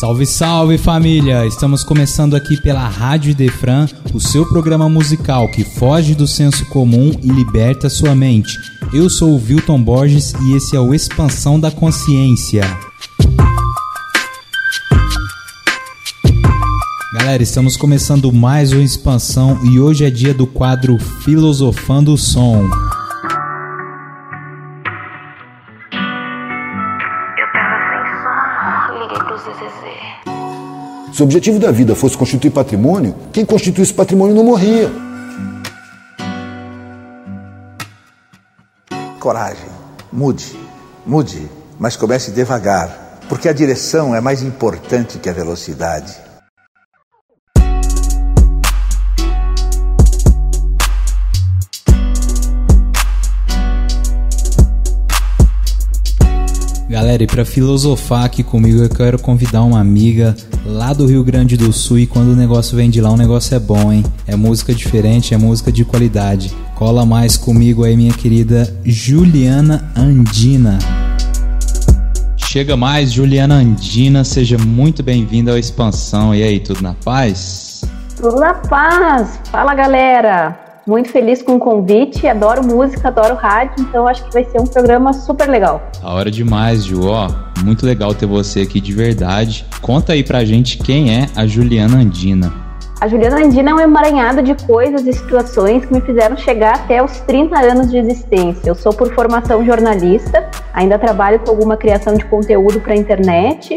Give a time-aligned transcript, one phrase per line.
[0.00, 1.44] Salve, salve família!
[1.44, 7.12] Estamos começando aqui pela Rádio Defran, o seu programa musical que foge do senso comum
[7.22, 8.56] e liberta sua mente.
[8.94, 12.62] Eu sou o Wilton Borges e esse é o Expansão da Consciência.
[17.12, 22.89] Galera, estamos começando mais uma expansão e hoje é dia do quadro Filosofando o Som.
[31.20, 34.90] Se o objetivo da vida fosse constituir patrimônio, quem constituísse patrimônio não morria.
[39.20, 39.68] Coragem,
[40.10, 40.58] mude,
[41.04, 41.46] mude,
[41.78, 46.29] mas comece devagar, porque a direção é mais importante que a velocidade.
[56.90, 60.34] Galera, e para filosofar aqui comigo, eu quero convidar uma amiga
[60.66, 63.54] lá do Rio Grande do Sul e quando o negócio vem de lá, o negócio
[63.54, 64.04] é bom, hein?
[64.26, 66.52] É música diferente, é música de qualidade.
[66.74, 70.80] Cola mais comigo aí, minha querida Juliana Andina.
[72.36, 76.34] Chega mais, Juliana Andina, seja muito bem-vinda ao Expansão.
[76.34, 77.82] E aí, tudo na paz?
[78.16, 79.38] Tudo na paz!
[79.52, 80.69] Fala, galera!
[80.90, 84.66] Muito feliz com o convite, adoro música, adoro rádio, então acho que vai ser um
[84.66, 85.80] programa super legal.
[86.02, 87.28] A hora demais, Ju, ó,
[87.64, 89.64] muito legal ter você aqui de verdade.
[89.80, 92.52] Conta aí pra gente quem é a Juliana Andina.
[93.00, 97.02] A Juliana Andina é um emaranhado de coisas e situações que me fizeram chegar até
[97.02, 98.68] os 30 anos de existência.
[98.68, 103.76] Eu sou por formação jornalista, ainda trabalho com alguma criação de conteúdo para a internet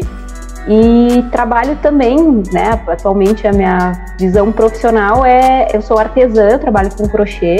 [0.68, 2.80] e trabalho também, né?
[2.86, 7.56] Atualmente a minha visão profissional é eu sou artesã, trabalho com crochê.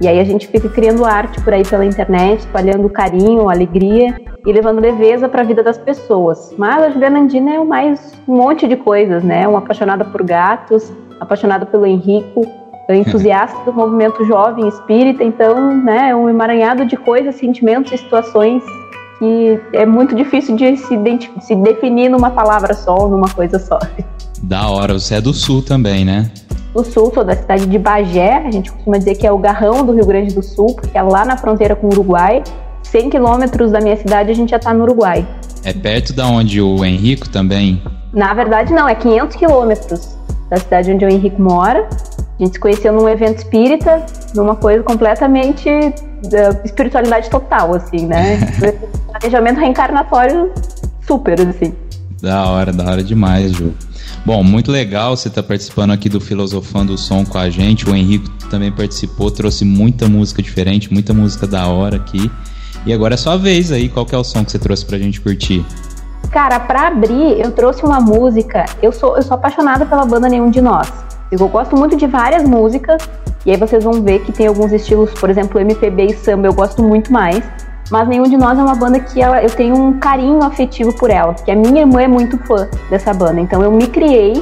[0.00, 4.52] E aí a gente fica criando arte por aí pela internet, espalhando carinho, alegria e
[4.52, 6.52] levando leveza para a vida das pessoas.
[6.58, 9.46] Mas a Juliana Andina é mais um monte de coisas, né?
[9.46, 12.42] Uma apaixonada por gatos, apaixonada pelo Henrico,
[12.92, 18.62] entusiasta do movimento jovem espírita, então, né, é um emaranhado de coisas, sentimentos e situações
[19.18, 20.98] que é muito difícil de se,
[21.40, 23.78] se definir numa palavra só ou numa coisa só.
[24.42, 26.30] Da hora, você é do sul também, né?
[26.74, 29.86] Do sul, sou da cidade de Bagé, a gente costuma dizer que é o garrão
[29.86, 32.42] do Rio Grande do Sul, porque é lá na fronteira com o Uruguai.
[32.82, 35.26] 100 quilômetros da minha cidade a gente já está no Uruguai.
[35.64, 37.82] É perto da onde o Henrico também?
[38.12, 40.18] Na verdade não, é 500 quilômetros
[40.50, 41.88] da cidade onde o Henrico mora.
[42.38, 44.04] A gente se conheceu num evento espírita,
[44.34, 45.68] numa coisa completamente
[46.64, 48.38] espiritualidade total, assim, né?
[49.08, 50.52] Planejamento reencarnatório
[51.06, 51.74] super, assim.
[52.20, 53.74] Da hora, da hora demais, Ju.
[54.24, 57.88] Bom, muito legal você estar tá participando aqui do Filosofando o Som com a gente.
[57.88, 62.30] O Henrique também participou, trouxe muita música diferente, muita música da hora aqui.
[62.86, 64.98] E agora é sua vez aí, qual que é o som que você trouxe pra
[64.98, 65.64] gente curtir?
[66.30, 68.64] Cara, pra abrir, eu trouxe uma música.
[68.82, 70.90] Eu sou, eu sou apaixonada pela banda Nenhum de Nós.
[71.30, 73.08] Eu gosto muito de várias músicas,
[73.44, 76.54] e aí vocês vão ver que tem alguns estilos, por exemplo, MPB e samba, eu
[76.54, 77.42] gosto muito mais.
[77.90, 81.10] Mas nenhum de nós é uma banda que ela, eu tenho um carinho afetivo por
[81.10, 83.40] ela, porque a minha irmã é muito fã dessa banda.
[83.40, 84.34] Então eu me criei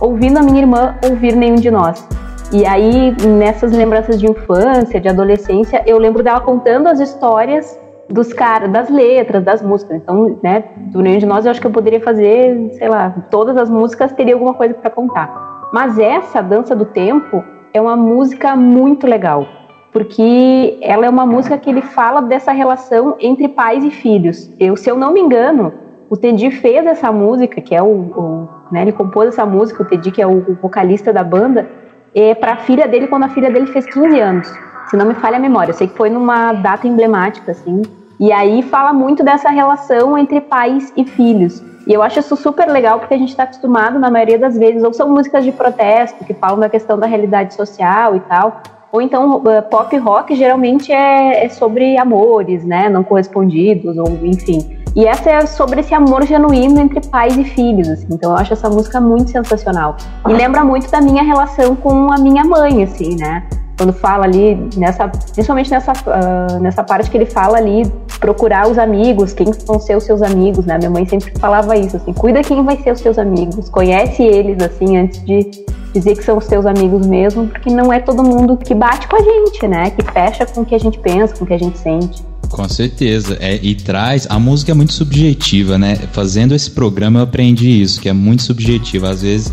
[0.00, 2.04] ouvindo a minha irmã ouvir nenhum de nós.
[2.52, 8.32] E aí, nessas lembranças de infância, de adolescência, eu lembro dela contando as histórias dos
[8.32, 9.98] caras, das letras, das músicas.
[9.98, 13.56] Então, né, do nenhum de nós eu acho que eu poderia fazer, sei lá, todas
[13.56, 15.59] as músicas teria alguma coisa para contar.
[15.72, 19.46] Mas essa dança do tempo é uma música muito legal,
[19.92, 24.50] porque ela é uma música que ele fala dessa relação entre pais e filhos.
[24.58, 25.72] Eu, se eu não me engano,
[26.08, 29.86] o Teddy fez essa música, que é o, o né, ele compôs essa música, o
[29.86, 31.68] Teddy que é o, o vocalista da banda,
[32.14, 34.52] é para a filha dele quando a filha dele fez 15 anos.
[34.88, 37.82] Se não me falha a memória, eu sei que foi numa data emblemática assim.
[38.20, 41.62] E aí fala muito dessa relação entre pais e filhos.
[41.86, 44.84] E eu acho isso super legal porque a gente está acostumado, na maioria das vezes,
[44.84, 48.60] ou são músicas de protesto que falam da questão da realidade social e tal,
[48.92, 54.78] ou então eh, pop rock geralmente é, é sobre amores, né, não correspondidos, ou enfim.
[54.94, 58.08] E essa é sobre esse amor genuíno entre pais e filhos, assim.
[58.10, 59.96] Então eu acho essa música muito sensacional.
[60.28, 63.48] E lembra muito da minha relação com a minha mãe, assim, né?
[63.80, 68.76] Quando fala ali, nessa, principalmente nessa, uh, nessa parte que ele fala ali, procurar os
[68.76, 70.76] amigos, quem vão ser os seus amigos, né?
[70.76, 74.62] Minha mãe sempre falava isso, assim, cuida quem vai ser os seus amigos, conhece eles,
[74.62, 75.50] assim, antes de
[75.94, 79.16] dizer que são os teus amigos mesmo, porque não é todo mundo que bate com
[79.16, 79.88] a gente, né?
[79.88, 82.22] Que fecha com o que a gente pensa, com o que a gente sente.
[82.50, 83.38] Com certeza.
[83.40, 84.26] É, e traz.
[84.28, 85.96] A música é muito subjetiva, né?
[86.12, 89.08] Fazendo esse programa eu aprendi isso, que é muito subjetiva.
[89.08, 89.50] Às vezes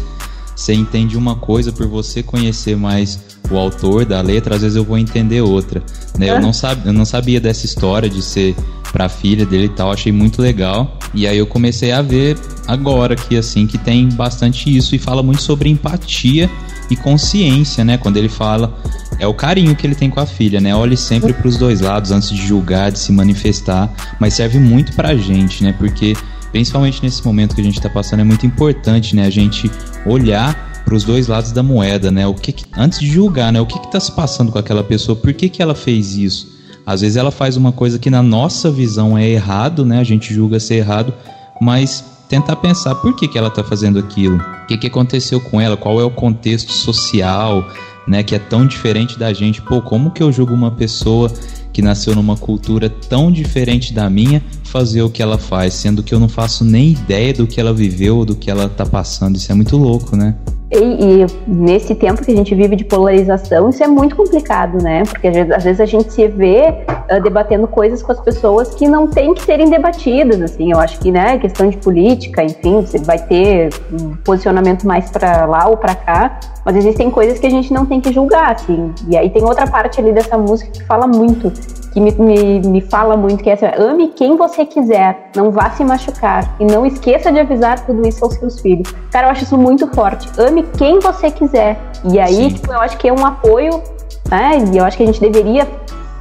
[0.53, 4.84] você entende uma coisa por você conhecer mais o autor da letra, às vezes eu
[4.84, 5.82] vou entender outra.
[6.18, 6.30] Né?
[6.30, 8.56] Eu, não sab, eu não sabia dessa história de ser
[8.92, 10.98] pra filha dele e tal, achei muito legal.
[11.14, 15.22] E aí eu comecei a ver agora que assim, que tem bastante isso e fala
[15.22, 16.50] muito sobre empatia
[16.90, 17.98] e consciência, né?
[17.98, 18.78] Quando ele fala
[19.20, 20.76] é o carinho que ele tem com a filha, né?
[20.76, 24.94] Olhe sempre para os dois lados antes de julgar, de se manifestar, mas serve muito
[24.94, 25.74] pra gente, né?
[25.78, 26.16] Porque
[26.52, 29.26] principalmente nesse momento que a gente está passando é muito importante, né?
[29.26, 29.70] A gente
[30.06, 32.25] olhar para os dois lados da moeda, né?
[32.25, 33.60] O que, que antes de julgar, né?
[33.60, 35.18] O que está se passando com aquela pessoa?
[35.18, 36.56] Por que, que ela fez isso?
[36.86, 40.00] Às vezes ela faz uma coisa que na nossa visão é errado, né?
[40.00, 41.13] A gente julga ser errado,
[41.60, 45.60] mas tentar pensar por que, que ela está fazendo aquilo, o que, que aconteceu com
[45.60, 47.68] ela, qual é o contexto social,
[48.07, 48.24] né?
[48.24, 49.62] Que é tão diferente da gente.
[49.62, 51.30] Pô, como que eu julgo uma pessoa
[51.74, 56.16] que nasceu numa cultura tão diferente da minha fazer o que ela faz, sendo que
[56.16, 59.36] eu não faço nem ideia do que ela viveu do que ela está passando?
[59.36, 60.34] Isso é muito louco, né?
[60.69, 65.04] E, e, nesse tempo que a gente vive de polarização, isso é muito complicado, né?
[65.04, 69.08] Porque às vezes a gente se vê uh, debatendo coisas com as pessoas que não
[69.08, 70.72] têm que serem debatidas, assim.
[70.72, 75.46] Eu acho que, né, questão de política, enfim, você vai ter um posicionamento mais para
[75.46, 78.94] lá ou para cá, mas existem coisas que a gente não tem que julgar, assim.
[79.08, 81.50] E aí tem outra parte ali dessa música que fala muito
[81.98, 85.72] que me, me, me fala muito, que é assim, ame quem você quiser, não vá
[85.72, 88.94] se machucar e não esqueça de avisar tudo isso aos seus filhos.
[89.12, 90.30] Cara, eu acho isso muito forte.
[90.40, 91.76] Ame quem você quiser.
[92.12, 93.82] E aí, tipo, eu acho que é um apoio,
[94.30, 94.64] né?
[94.72, 95.68] E eu acho que a gente deveria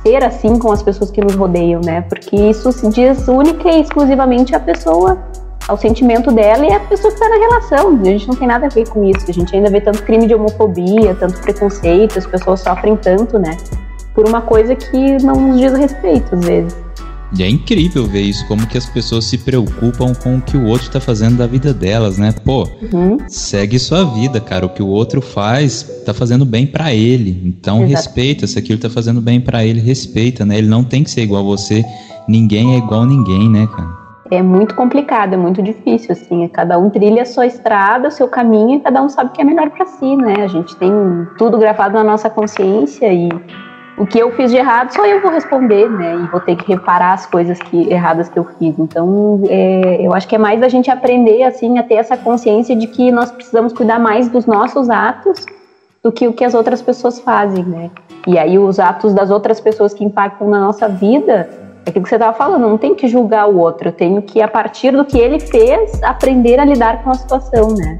[0.03, 2.01] ser assim com as pessoas que nos rodeiam, né?
[2.03, 5.19] Porque isso se diz única e exclusivamente à pessoa,
[5.69, 8.01] ao sentimento dela e à pessoa que está na relação.
[8.01, 9.27] A gente não tem nada a ver com isso.
[9.29, 13.55] A gente ainda vê tanto crime de homofobia, tanto preconceito, as pessoas sofrem tanto, né?
[14.17, 16.87] Por uma coisa que não nos diz respeito, às vezes.
[17.37, 20.65] E é incrível ver isso, como que as pessoas se preocupam com o que o
[20.65, 22.33] outro tá fazendo da vida delas, né?
[22.45, 23.19] Pô, uhum.
[23.29, 24.65] segue sua vida, cara.
[24.65, 27.43] O que o outro faz tá fazendo bem para ele.
[27.45, 27.91] Então Exato.
[27.91, 28.47] respeita.
[28.47, 30.57] Se aquilo tá fazendo bem para ele, respeita, né?
[30.57, 31.85] Ele não tem que ser igual a você.
[32.29, 34.07] Ninguém é igual a ninguém, né, cara?
[34.31, 36.49] é muito complicado, é muito difícil, assim.
[36.49, 39.41] Cada um trilha a sua estrada, o seu caminho, e cada um sabe o que
[39.41, 40.35] é melhor para si, né?
[40.43, 40.91] A gente tem
[41.39, 43.29] tudo gravado na nossa consciência e
[43.99, 46.17] o que eu fiz de errado, só eu vou responder, né?
[46.17, 48.79] E vou ter que reparar as coisas que, erradas que eu fiz.
[48.79, 52.77] Então, é, eu acho que é mais a gente aprender, assim, a ter essa consciência
[52.77, 55.47] de que nós precisamos cuidar mais dos nossos atos
[56.03, 57.91] do que o que as outras pessoas fazem, né?
[58.27, 61.49] E aí, os atos das outras pessoas que impactam na nossa vida,
[61.87, 64.43] é aquilo que você estava falando, não tem que julgar o outro, eu tenho que,
[64.43, 67.99] a partir do que ele fez, aprender a lidar com a situação, né?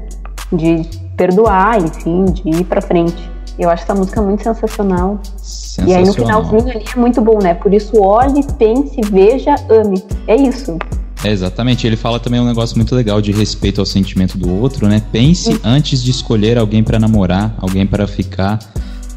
[0.53, 0.81] De
[1.17, 3.36] perdoar, enfim, de ir para frente.
[3.57, 5.19] Eu acho essa música muito sensacional.
[5.37, 5.91] sensacional.
[5.91, 7.53] E aí no finalzinho ali é muito bom, né?
[7.53, 10.03] Por isso olhe, pense, veja, ame.
[10.27, 10.77] É isso.
[11.23, 11.87] É, exatamente.
[11.87, 15.01] Ele fala também um negócio muito legal de respeito ao sentimento do outro, né?
[15.11, 15.59] Pense uhum.
[15.63, 18.59] antes de escolher alguém para namorar, alguém para ficar.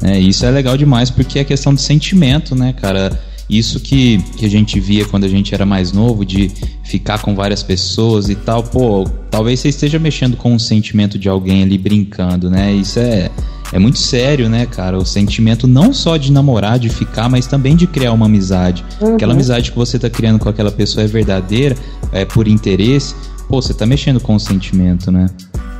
[0.01, 0.19] Né?
[0.19, 3.19] Isso é legal demais porque é questão de sentimento, né, cara?
[3.49, 6.49] Isso que, que a gente via quando a gente era mais novo, de
[6.83, 11.27] ficar com várias pessoas e tal, pô, talvez você esteja mexendo com o sentimento de
[11.27, 12.71] alguém ali brincando, né?
[12.71, 13.29] Isso é,
[13.71, 14.97] é muito sério, né, cara?
[14.97, 18.83] O sentimento não só de namorar, de ficar, mas também de criar uma amizade.
[18.99, 19.15] Uhum.
[19.15, 21.75] Aquela amizade que você tá criando com aquela pessoa é verdadeira,
[22.11, 23.15] é por interesse.
[23.47, 25.27] Pô, você tá mexendo com o sentimento, né?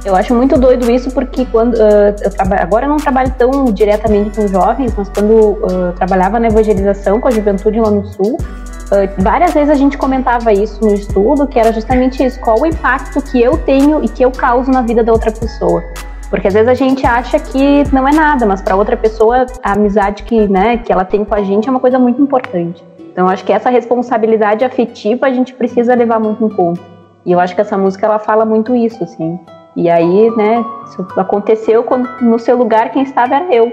[0.04, 2.16] Eu acho muito doido isso porque quando uh,
[2.60, 7.28] agora eu não trabalho tão diretamente com jovens, mas quando uh, trabalhava na evangelização com
[7.28, 11.60] a juventude lá no sul, uh, várias vezes a gente comentava isso no estudo, que
[11.60, 15.04] era justamente isso, qual o impacto que eu tenho e que eu causo na vida
[15.04, 15.84] da outra pessoa.
[16.32, 19.74] Porque às vezes a gente acha que não é nada, mas para outra pessoa a
[19.74, 22.82] amizade que, né, que ela tem com a gente é uma coisa muito importante.
[23.12, 26.82] Então acho que essa responsabilidade afetiva a gente precisa levar muito em conta.
[27.26, 29.38] E eu acho que essa música ela fala muito isso, assim.
[29.76, 33.72] E aí, né, isso aconteceu quando no seu lugar quem estava era eu.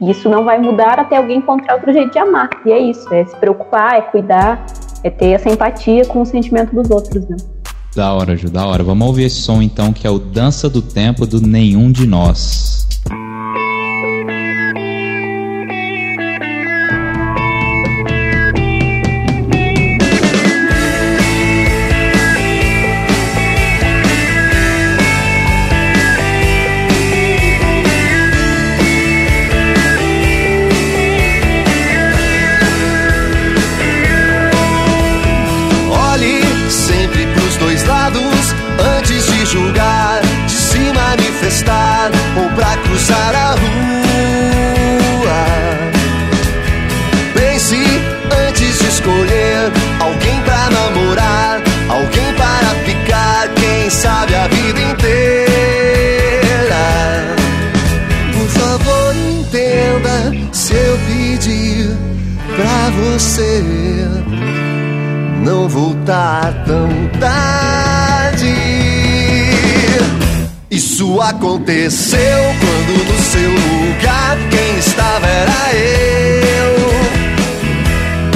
[0.00, 2.48] E isso não vai mudar até alguém encontrar outro jeito de amar.
[2.64, 4.64] E é isso, é se preocupar, é cuidar,
[5.02, 7.36] é ter essa empatia com o sentimento dos outros, né?
[7.96, 8.84] Da hora, Ju, da hora.
[8.84, 12.85] Vamos ouvir esse som então, que é o Dança do Tempo do Nenhum de Nós.
[71.46, 76.74] Aconteceu quando no seu lugar quem estava era eu.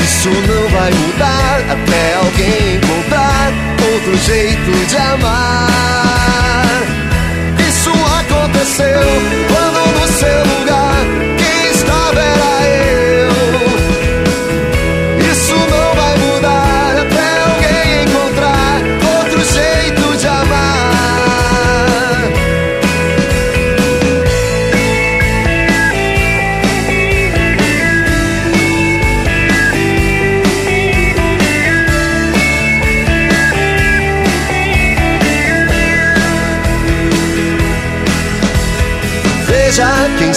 [0.00, 3.52] Isso não vai mudar até alguém encontrar
[3.92, 6.82] outro jeito de amar.
[7.68, 9.02] Isso aconteceu
[9.48, 10.59] quando no seu lugar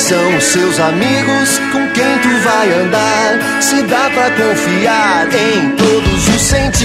[0.04, 3.62] são os seus amigos, com quem tu vai andar.
[3.62, 6.84] Se dá pra confiar em todos os sentidos.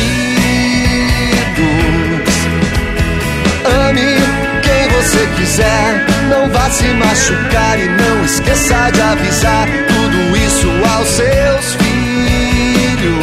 [3.89, 4.15] Ame
[4.63, 11.09] quem você quiser, não vá se machucar e não esqueça de avisar tudo isso aos
[11.09, 13.19] seus filhos.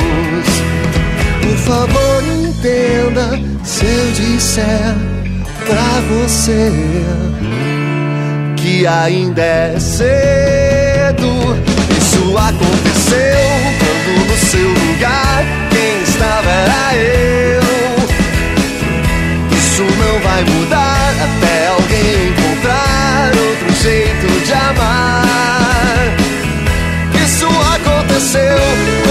[1.42, 4.94] Por favor, entenda se eu disser
[5.66, 6.72] pra você
[8.66, 11.30] que ainda é cedo.
[11.96, 13.38] Isso aconteceu
[13.80, 17.62] quando no seu lugar quem estava era eu.
[19.56, 26.16] Isso não vai mudar até alguém encontrar outro jeito de amar.
[27.24, 29.05] Isso aconteceu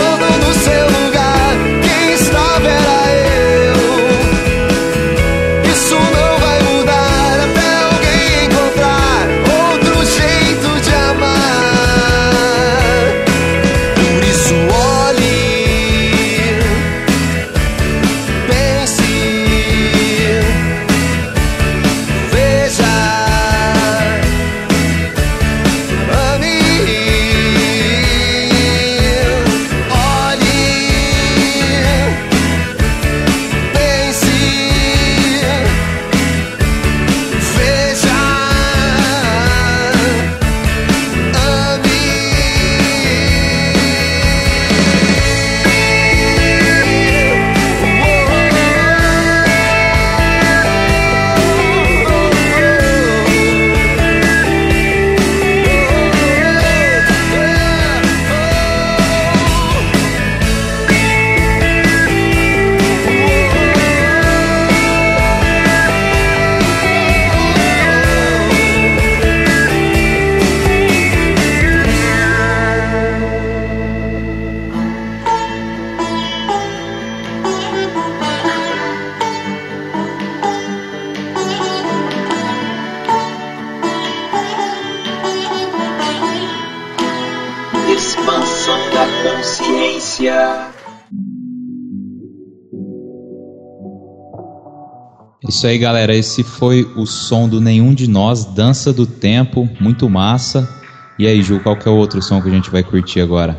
[95.54, 96.12] Isso aí, galera.
[96.12, 100.68] Esse foi o som do Nenhum de Nós, Dança do Tempo, muito massa.
[101.16, 103.56] E aí, Ju, qual que é o outro som que a gente vai curtir agora?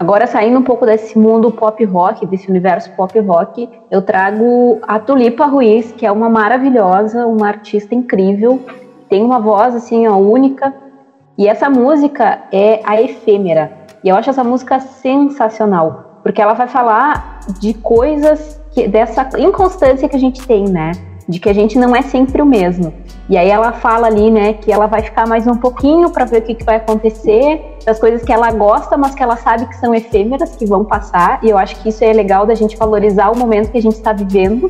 [0.00, 4.98] Agora, saindo um pouco desse mundo pop rock, desse universo pop rock, eu trago a
[4.98, 8.60] Tulipa Ruiz, que é uma maravilhosa, uma artista incrível,
[9.08, 10.74] tem uma voz assim, ó, única.
[11.38, 13.70] E essa música é a Efêmera.
[14.02, 20.08] E eu acho essa música sensacional, porque ela vai falar de coisas que, dessa inconstância
[20.08, 20.90] que a gente tem, né?
[21.30, 22.92] De que a gente não é sempre o mesmo.
[23.28, 26.38] E aí ela fala ali, né, que ela vai ficar mais um pouquinho para ver
[26.38, 29.76] o que, que vai acontecer, das coisas que ela gosta, mas que ela sabe que
[29.76, 31.38] são efêmeras, que vão passar.
[31.42, 33.94] E eu acho que isso é legal da gente valorizar o momento que a gente
[33.94, 34.68] está vivendo.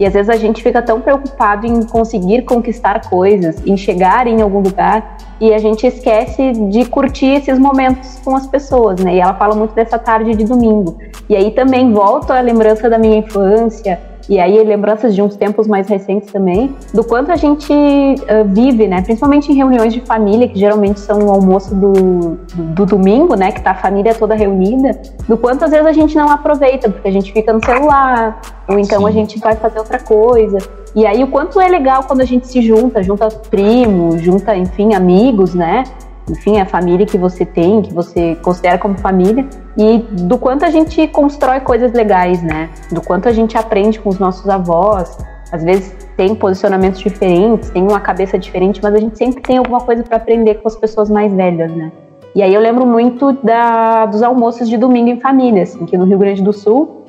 [0.00, 4.40] E às vezes a gente fica tão preocupado em conseguir conquistar coisas, em chegar em
[4.42, 9.14] algum lugar, e a gente esquece de curtir esses momentos com as pessoas, né?
[9.14, 10.96] E ela fala muito dessa tarde de domingo.
[11.28, 14.00] E aí também volta a lembrança da minha infância,
[14.30, 18.86] e aí lembranças de uns tempos mais recentes também, do quanto a gente uh, vive,
[18.86, 19.02] né?
[19.02, 23.50] Principalmente em reuniões de família, que geralmente são o almoço do, do domingo, né?
[23.50, 24.92] Que tá a família toda reunida,
[25.26, 28.78] do quanto às vezes a gente não aproveita, porque a gente fica no celular, ou
[28.78, 29.08] então Sim.
[29.08, 30.58] a gente vai fazer outra coisa.
[30.94, 34.94] E aí o quanto é legal quando a gente se junta, junta primos, junta, enfim,
[34.94, 35.82] amigos, né?
[36.28, 39.46] Enfim, a família que você tem, que você considera como família,
[39.76, 42.70] e do quanto a gente constrói coisas legais, né?
[42.92, 45.18] Do quanto a gente aprende com os nossos avós.
[45.52, 49.80] Às vezes tem posicionamentos diferentes, tem uma cabeça diferente, mas a gente sempre tem alguma
[49.80, 51.90] coisa para aprender com as pessoas mais velhas, né?
[52.34, 56.04] E aí eu lembro muito da, dos almoços de domingo em família, assim, que no
[56.04, 57.00] Rio Grande do Sul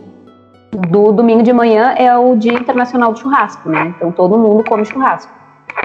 [0.71, 3.93] do domingo de manhã é o Dia Internacional do Churrasco, né?
[3.95, 5.31] Então todo mundo come churrasco.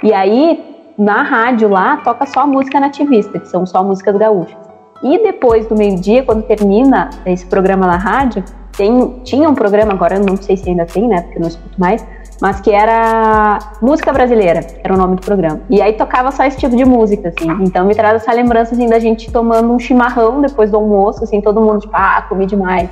[0.03, 4.57] E aí, na rádio lá, toca só música nativista, que são só músicas gaúchas.
[5.03, 8.43] E depois do meio-dia, quando termina esse programa na rádio,
[8.77, 11.23] tem, tinha um programa, agora eu não sei se ainda tem, né?
[11.23, 12.05] Porque eu não escuto mais,
[12.41, 15.61] mas que era música brasileira, era o nome do programa.
[15.71, 17.51] E aí tocava só esse tipo de música, assim.
[17.63, 21.41] Então me traz essa lembrança assim da gente tomando um chimarrão depois do almoço, assim,
[21.41, 22.91] todo mundo tipo, ah, comi demais.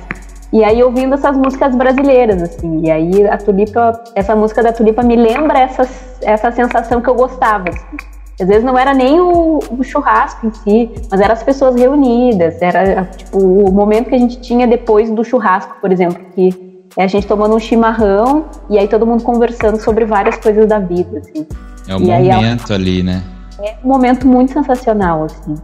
[0.55, 2.85] E aí ouvindo essas músicas brasileiras, assim.
[2.85, 5.85] E aí a Tulipa, essa música da Tulipa me lembra essa,
[6.21, 7.97] essa sensação que eu gostava, assim.
[8.39, 12.61] Às vezes não era nem o, o, churrasco em si, mas eram as pessoas reunidas,
[12.61, 17.03] era tipo o momento que a gente tinha depois do churrasco, por exemplo, que é
[17.03, 21.19] a gente tomando um chimarrão e aí todo mundo conversando sobre várias coisas da vida,
[21.19, 21.45] assim.
[21.85, 23.21] É o e momento ela, ali, né?
[23.61, 25.55] É um momento muito sensacional, assim.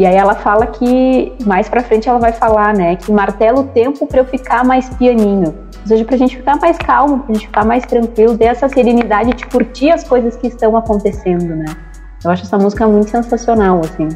[0.00, 3.64] E aí ela fala que mais para frente ela vai falar, né, que martela o
[3.64, 5.54] tempo para eu ficar mais pianinho.
[5.82, 9.34] Ou seja, pra gente ficar mais calmo, pra gente ficar mais tranquilo, ter essa serenidade
[9.34, 11.66] de curtir as coisas que estão acontecendo, né?
[12.24, 14.08] Eu acho essa música muito sensacional, assim.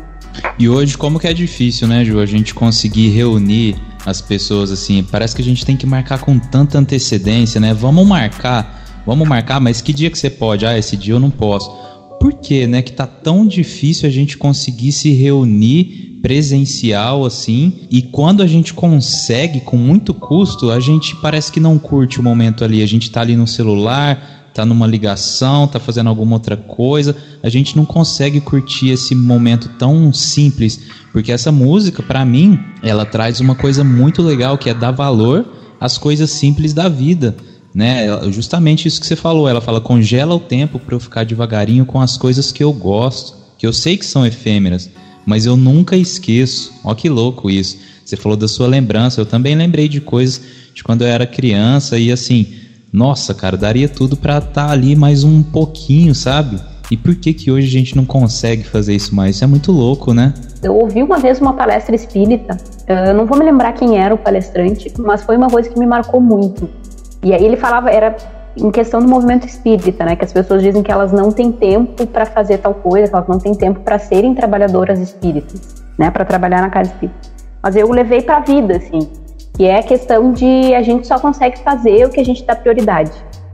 [0.59, 3.77] E hoje, como que é difícil, né, Ju, a gente conseguir reunir
[4.07, 7.75] as pessoas, assim, parece que a gente tem que marcar com tanta antecedência, né?
[7.75, 10.65] Vamos marcar, vamos marcar, mas que dia que você pode?
[10.65, 11.71] Ah, esse dia eu não posso.
[12.25, 18.01] Por que, né, que tá tão difícil a gente conseguir se reunir presencial assim, e
[18.01, 22.65] quando a gente consegue com muito custo, a gente parece que não curte o momento
[22.65, 27.15] ali, a gente tá ali no celular, tá numa ligação, tá fazendo alguma outra coisa,
[27.43, 30.81] a gente não consegue curtir esse momento tão simples,
[31.13, 35.47] porque essa música, para mim, ela traz uma coisa muito legal que é dar valor
[35.79, 37.37] às coisas simples da vida,
[37.75, 38.07] né?
[38.31, 42.01] Justamente isso que você falou, ela fala congela o tempo para eu ficar devagarinho com
[42.01, 44.89] as coisas que eu gosto, que eu sei que são efêmeras,
[45.27, 46.73] mas eu nunca esqueço.
[46.85, 47.79] Ó que louco isso.
[48.05, 50.41] Você falou da sua lembrança, eu também lembrei de coisas
[50.75, 52.55] de quando eu era criança e assim,
[52.93, 56.61] nossa, cara, daria tudo para estar tá ali mais um pouquinho, sabe?
[56.91, 59.37] E por que que hoje a gente não consegue fazer isso mais?
[59.37, 60.35] Isso é muito louco, né?
[60.63, 62.57] Eu ouvi uma vez uma palestra espírita,
[62.87, 65.87] eu não vou me lembrar quem era o palestrante, mas foi uma coisa que me
[65.87, 66.69] marcou muito.
[67.25, 68.15] E aí ele falava, era
[68.57, 70.15] em questão do movimento espírita, né?
[70.15, 73.29] Que as pessoas dizem que elas não têm tempo para fazer tal coisa, que elas
[73.29, 76.11] não têm tempo para serem trabalhadoras espíritas, né?
[76.11, 77.19] Para trabalhar na casa espírita.
[77.63, 79.09] Mas eu levei para a vida, assim
[79.55, 82.57] que é a questão de a gente só consegue fazer o que a gente dá
[82.57, 83.13] prioridade.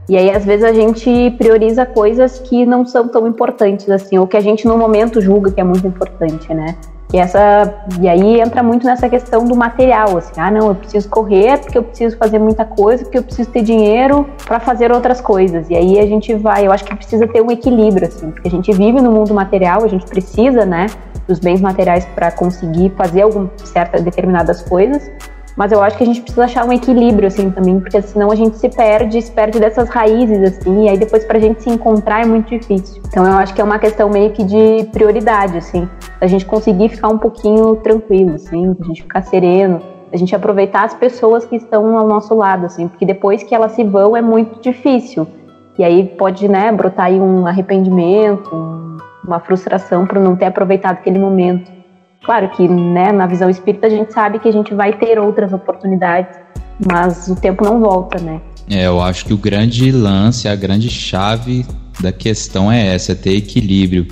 [0.09, 4.27] E aí, às vezes, a gente prioriza coisas que não são tão importantes assim, ou
[4.27, 6.75] que a gente no momento julga que é muito importante, né?
[7.13, 11.09] E, essa, e aí entra muito nessa questão do material, assim, ah, não, eu preciso
[11.09, 15.19] correr porque eu preciso fazer muita coisa, porque eu preciso ter dinheiro para fazer outras
[15.19, 15.69] coisas.
[15.69, 18.51] E aí a gente vai, eu acho que precisa ter um equilíbrio, assim, porque a
[18.51, 20.87] gente vive no mundo material, a gente precisa, né,
[21.27, 25.11] dos bens materiais para conseguir fazer algum certas determinadas coisas,
[25.55, 28.35] mas eu acho que a gente precisa achar um equilíbrio, assim, também, porque senão a
[28.35, 32.21] gente se perde, se perde dessas raízes, assim, e aí depois pra gente se encontrar
[32.21, 33.01] é muito difícil.
[33.07, 35.87] Então eu acho que é uma questão meio que de prioridade, assim,
[36.19, 40.83] a gente conseguir ficar um pouquinho tranquilo, assim, a gente ficar sereno, a gente aproveitar
[40.83, 44.21] as pessoas que estão ao nosso lado, assim, porque depois que elas se vão é
[44.21, 45.27] muito difícil.
[45.77, 48.49] E aí pode, né, brotar aí um arrependimento,
[49.25, 51.80] uma frustração por não ter aproveitado aquele momento.
[52.23, 55.51] Claro que, né, na visão espírita a gente sabe que a gente vai ter outras
[55.51, 56.35] oportunidades,
[56.91, 58.39] mas o tempo não volta, né?
[58.69, 61.65] É, eu acho que o grande lance, a grande chave
[61.99, 64.07] da questão é essa, é ter equilíbrio,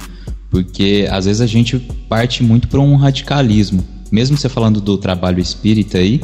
[0.49, 1.77] porque às vezes a gente
[2.09, 3.83] parte muito para um radicalismo.
[4.11, 6.19] Mesmo você falando do trabalho espírita aí,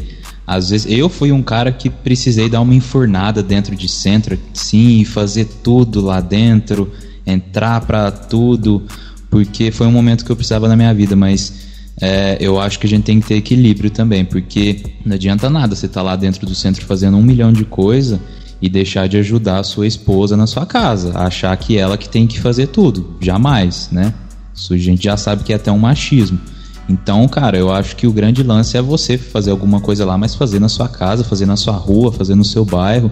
[0.47, 5.05] às vezes eu fui um cara que precisei dar uma enfurnada dentro de centro, sim,
[5.05, 6.91] fazer tudo lá dentro,
[7.25, 8.83] entrar para tudo,
[9.29, 11.64] porque foi um momento que eu precisava na minha vida, mas
[12.01, 15.75] é, eu acho que a gente tem que ter equilíbrio também, porque não adianta nada
[15.75, 18.19] você estar tá lá dentro do centro fazendo um milhão de coisa
[18.61, 22.27] e deixar de ajudar a sua esposa na sua casa, achar que ela que tem
[22.27, 24.13] que fazer tudo, jamais, né?
[24.53, 26.39] Isso a gente já sabe que é até um machismo.
[26.87, 30.35] Então, cara, eu acho que o grande lance é você fazer alguma coisa lá, mas
[30.35, 33.11] fazer na sua casa, fazer na sua rua, fazer no seu bairro,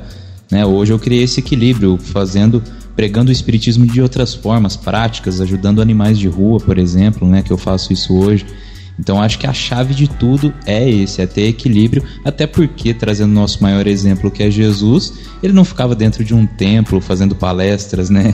[0.51, 0.65] né?
[0.65, 2.61] Hoje eu criei esse equilíbrio, fazendo,
[2.95, 7.41] pregando o espiritismo de outras formas práticas, ajudando animais de rua, por exemplo, né?
[7.41, 8.45] Que eu faço isso hoje.
[8.99, 13.33] Então acho que a chave de tudo é esse, é ter equilíbrio, até porque, trazendo
[13.33, 18.09] nosso maior exemplo que é Jesus, ele não ficava dentro de um templo fazendo palestras,
[18.09, 18.33] né?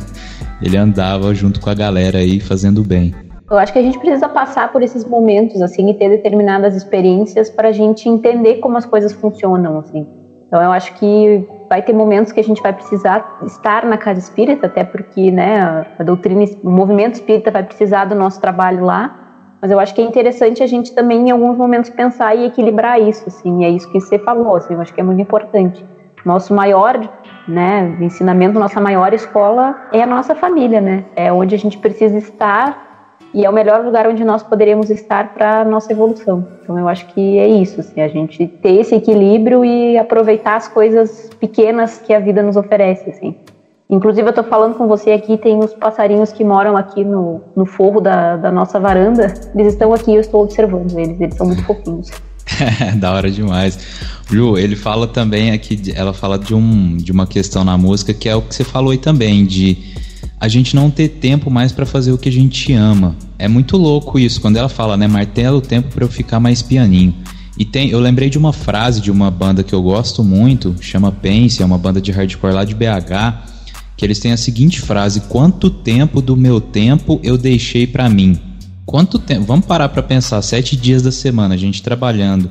[0.62, 3.15] Ele andava junto com a galera aí fazendo bem.
[3.50, 7.50] Eu acho que a gente precisa passar por esses momentos assim e ter determinadas experiências
[7.50, 10.06] para a gente entender como as coisas funcionam assim.
[10.48, 14.19] Então eu acho que vai ter momentos que a gente vai precisar estar na casa
[14.19, 19.28] espírita, até porque né, a doutrina, o movimento espírita vai precisar do nosso trabalho lá.
[19.62, 23.00] Mas eu acho que é interessante a gente também, em alguns momentos, pensar e equilibrar
[23.00, 23.62] isso, assim.
[23.62, 24.74] E é isso que você falou, assim.
[24.74, 25.86] Eu acho que é muito importante.
[26.26, 27.00] nosso maior
[27.48, 31.06] né, ensinamento, nossa maior escola é a nossa família, né?
[31.15, 32.89] É onde a gente precisa estar
[33.34, 36.45] e é o melhor lugar onde nós poderíamos estar para nossa evolução.
[36.62, 40.67] Então eu acho que é isso, assim, a gente ter esse equilíbrio e aproveitar as
[40.67, 43.36] coisas pequenas que a vida nos oferece, assim.
[43.89, 47.65] Inclusive eu estou falando com você aqui, tem os passarinhos que moram aqui no, no
[47.65, 51.63] forro da, da nossa varanda, eles estão aqui, eu estou observando eles, eles são muito
[51.63, 52.12] fofinhos.
[52.97, 53.80] da hora demais.
[54.30, 58.30] Ju, ele fala também aqui, ela fala de, um, de uma questão na música que
[58.30, 59.78] é o que você falou aí também, de
[60.39, 63.15] a gente não ter tempo mais para fazer o que a gente ama.
[63.39, 66.62] É muito louco isso, quando ela fala, né, martela o tempo para eu ficar mais
[66.62, 67.15] pianinho.
[67.58, 71.12] E tem, eu lembrei de uma frase de uma banda que eu gosto muito, chama
[71.12, 73.59] Pense, é uma banda de hardcore lá de BH,
[73.99, 78.39] que eles têm a seguinte frase: "Quanto tempo do meu tempo eu deixei para mim?"
[78.85, 79.45] Quanto tempo?
[79.45, 82.49] Vamos parar para pensar, sete dias da semana a gente trabalhando.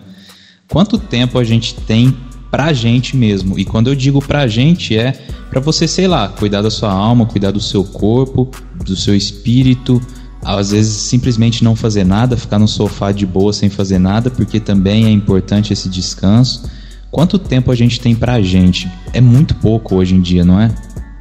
[0.68, 2.14] Quanto tempo a gente tem
[2.50, 3.58] pra gente mesmo.
[3.58, 5.12] E quando eu digo pra gente, é
[5.50, 8.50] para você, sei lá, cuidar da sua alma, cuidar do seu corpo,
[8.84, 10.00] do seu espírito.
[10.44, 14.60] Às vezes simplesmente não fazer nada, ficar no sofá de boa sem fazer nada, porque
[14.60, 16.70] também é importante esse descanso.
[17.10, 18.88] Quanto tempo a gente tem pra gente?
[19.14, 20.72] É muito pouco hoje em dia, não é?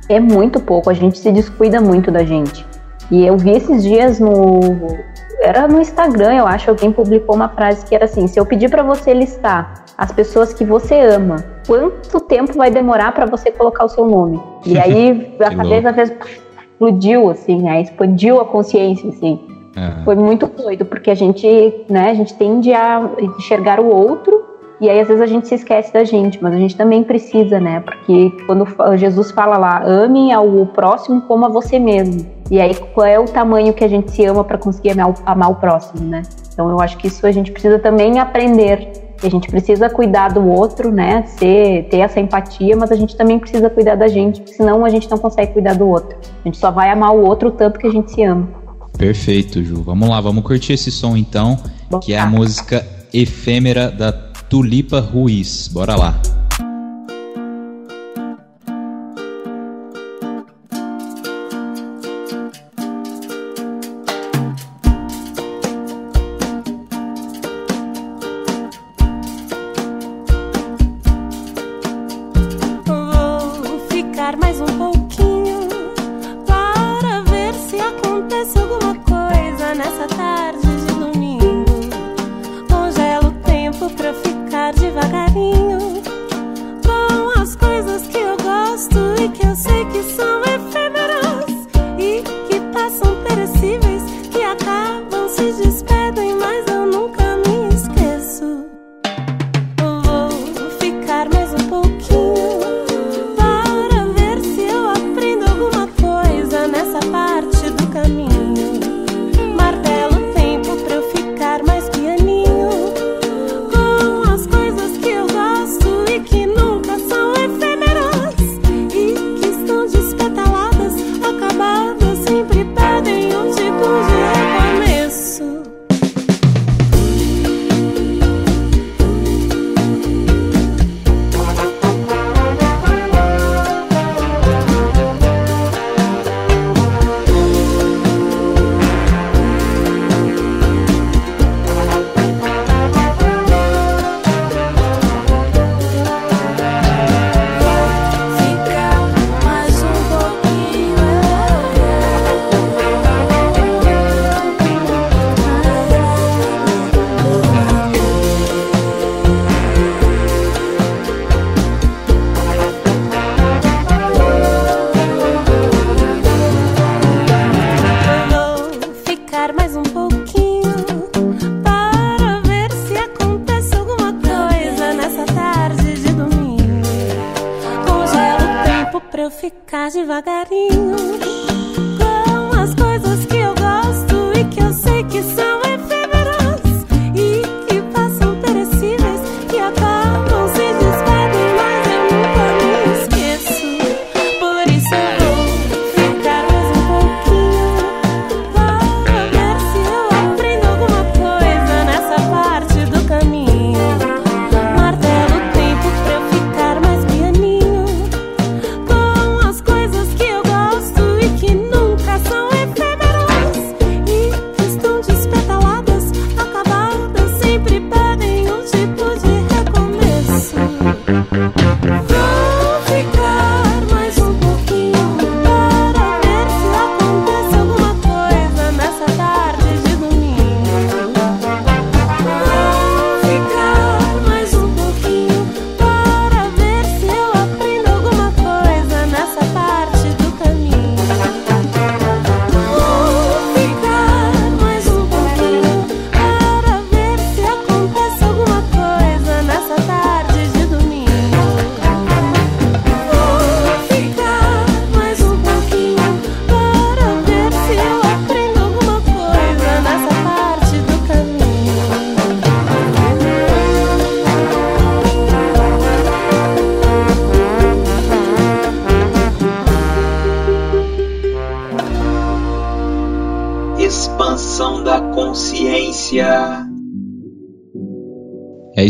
[0.09, 2.65] É muito pouco, a gente se descuida muito da gente.
[3.11, 4.59] E eu vi esses dias no.
[5.41, 8.69] Era no Instagram, eu acho, alguém publicou uma frase que era assim: se eu pedir
[8.69, 11.43] para você listar as pessoas que você ama.
[11.65, 14.39] Quanto tempo vai demorar para você colocar o seu nome?
[14.65, 16.13] E aí a cabeça fez
[16.77, 19.39] explodiu assim, aí expandiu a consciência assim.
[19.75, 20.03] É.
[20.03, 21.47] Foi muito doido porque a gente,
[21.89, 24.45] né, a gente tende a enxergar o outro
[24.79, 27.59] e aí às vezes a gente se esquece da gente, mas a gente também precisa,
[27.59, 27.79] né?
[27.79, 28.65] Porque quando
[28.97, 32.25] Jesus fala lá, ame ao próximo como a você mesmo.
[32.49, 35.51] E aí qual é o tamanho que a gente se ama para conseguir amar, amar
[35.51, 36.21] o próximo, né?
[36.53, 40.45] Então eu acho que isso a gente precisa também aprender a gente precisa cuidar do
[40.45, 41.23] outro, né?
[41.25, 45.09] Ser, ter essa empatia, mas a gente também precisa cuidar da gente, senão a gente
[45.09, 46.17] não consegue cuidar do outro.
[46.21, 48.47] A gente só vai amar o outro o tanto que a gente se ama.
[48.97, 49.81] Perfeito, Ju.
[49.81, 51.57] Vamos lá, vamos curtir esse som então,
[51.89, 54.11] Bom, que é a música efêmera da
[54.49, 55.67] Tulipa Ruiz.
[55.67, 56.46] Bora lá.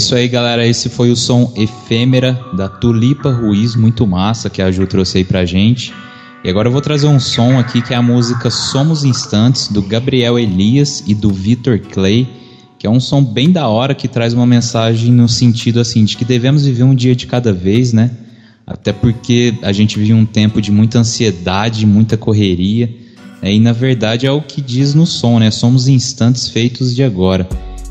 [0.08, 0.65] Isso aí, galera.
[0.65, 5.26] Esse foi o som Efêmera da Tulipa Ruiz, muito massa, que a Ju trouxe aí
[5.26, 5.93] pra gente.
[6.46, 9.82] E agora eu vou trazer um som aqui que é a música Somos Instantes, do
[9.82, 12.26] Gabriel Elias e do Victor Clay,
[12.80, 16.15] que é um som bem da hora que traz uma mensagem no sentido assim de
[16.15, 18.12] que devemos viver um dia de cada vez, né?
[18.65, 22.89] Até porque a gente vive um tempo de muita ansiedade, muita correria.
[23.41, 23.56] Né?
[23.56, 25.52] E na verdade é o que diz no som, né?
[25.52, 27.46] Somos instantes feitos de agora.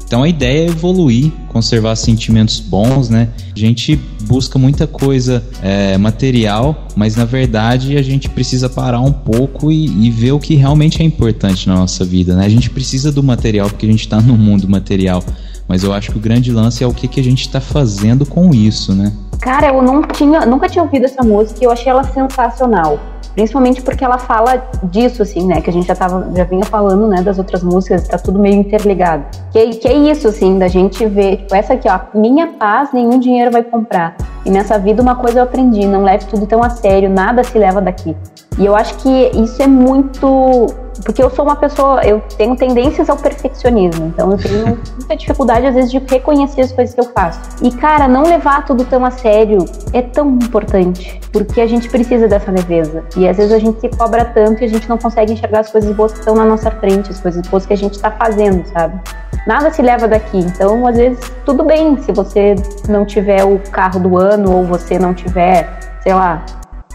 [0.07, 3.29] Então a ideia é evoluir, conservar sentimentos bons, né?
[3.55, 9.13] A gente busca muita coisa é, material, mas na verdade a gente precisa parar um
[9.13, 12.47] pouco e, e, ver o que realmente é importante na nossa vida, né?
[12.47, 15.25] A gente precisa do material porque a gente está no mundo material,
[15.67, 18.25] mas eu acho que o grande lance é o que, que a gente está fazendo
[18.25, 19.13] com isso, né?
[19.41, 22.99] Cara, eu não tinha, nunca tinha ouvido essa música e eu achei ela sensacional.
[23.37, 25.61] Principalmente porque ela fala disso, assim, né?
[25.61, 27.21] Que a gente já, tava, já vinha falando, né?
[27.21, 29.27] Das outras músicas, tá tudo meio interligado.
[29.53, 32.01] Que, que é isso, assim, da gente ver, tipo, essa aqui, ó.
[32.19, 34.17] Minha paz, nenhum dinheiro vai comprar.
[34.47, 37.59] E nessa vida uma coisa eu aprendi, não leve tudo tão a sério, nada se
[37.59, 38.17] leva daqui.
[38.59, 40.67] E eu acho que isso é muito
[41.07, 44.67] porque eu sou uma pessoa, eu tenho tendências ao perfeccionismo, então eu tenho
[44.99, 47.41] muita dificuldade às vezes de reconhecer as coisas que eu faço.
[47.63, 52.27] E cara, não levar tudo tão a sério é tão importante, porque a gente precisa
[52.27, 53.05] dessa leveza.
[53.17, 55.71] E às vezes a gente se cobra tanto e a gente não consegue enxergar as
[55.71, 58.67] coisas boas que estão na nossa frente, as coisas boas que a gente está fazendo,
[58.67, 59.01] sabe?
[59.47, 60.39] Nada se leva daqui.
[60.39, 62.57] Então, às vezes, tudo bem se você
[62.89, 66.45] não tiver o carro do ano ou você não tiver, sei lá,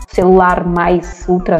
[0.09, 1.59] celular mais ultra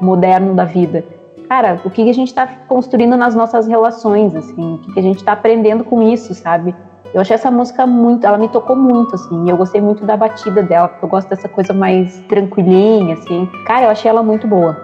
[0.00, 1.04] moderno da vida
[1.52, 5.18] cara, o que a gente está construindo nas nossas relações, assim, o que a gente
[5.18, 6.74] está aprendendo com isso, sabe?
[7.12, 10.62] Eu achei essa música muito, ela me tocou muito, assim, eu gostei muito da batida
[10.62, 13.46] dela, porque eu gosto dessa coisa mais tranquilinha, assim.
[13.66, 14.74] Cara, eu achei ela muito boa.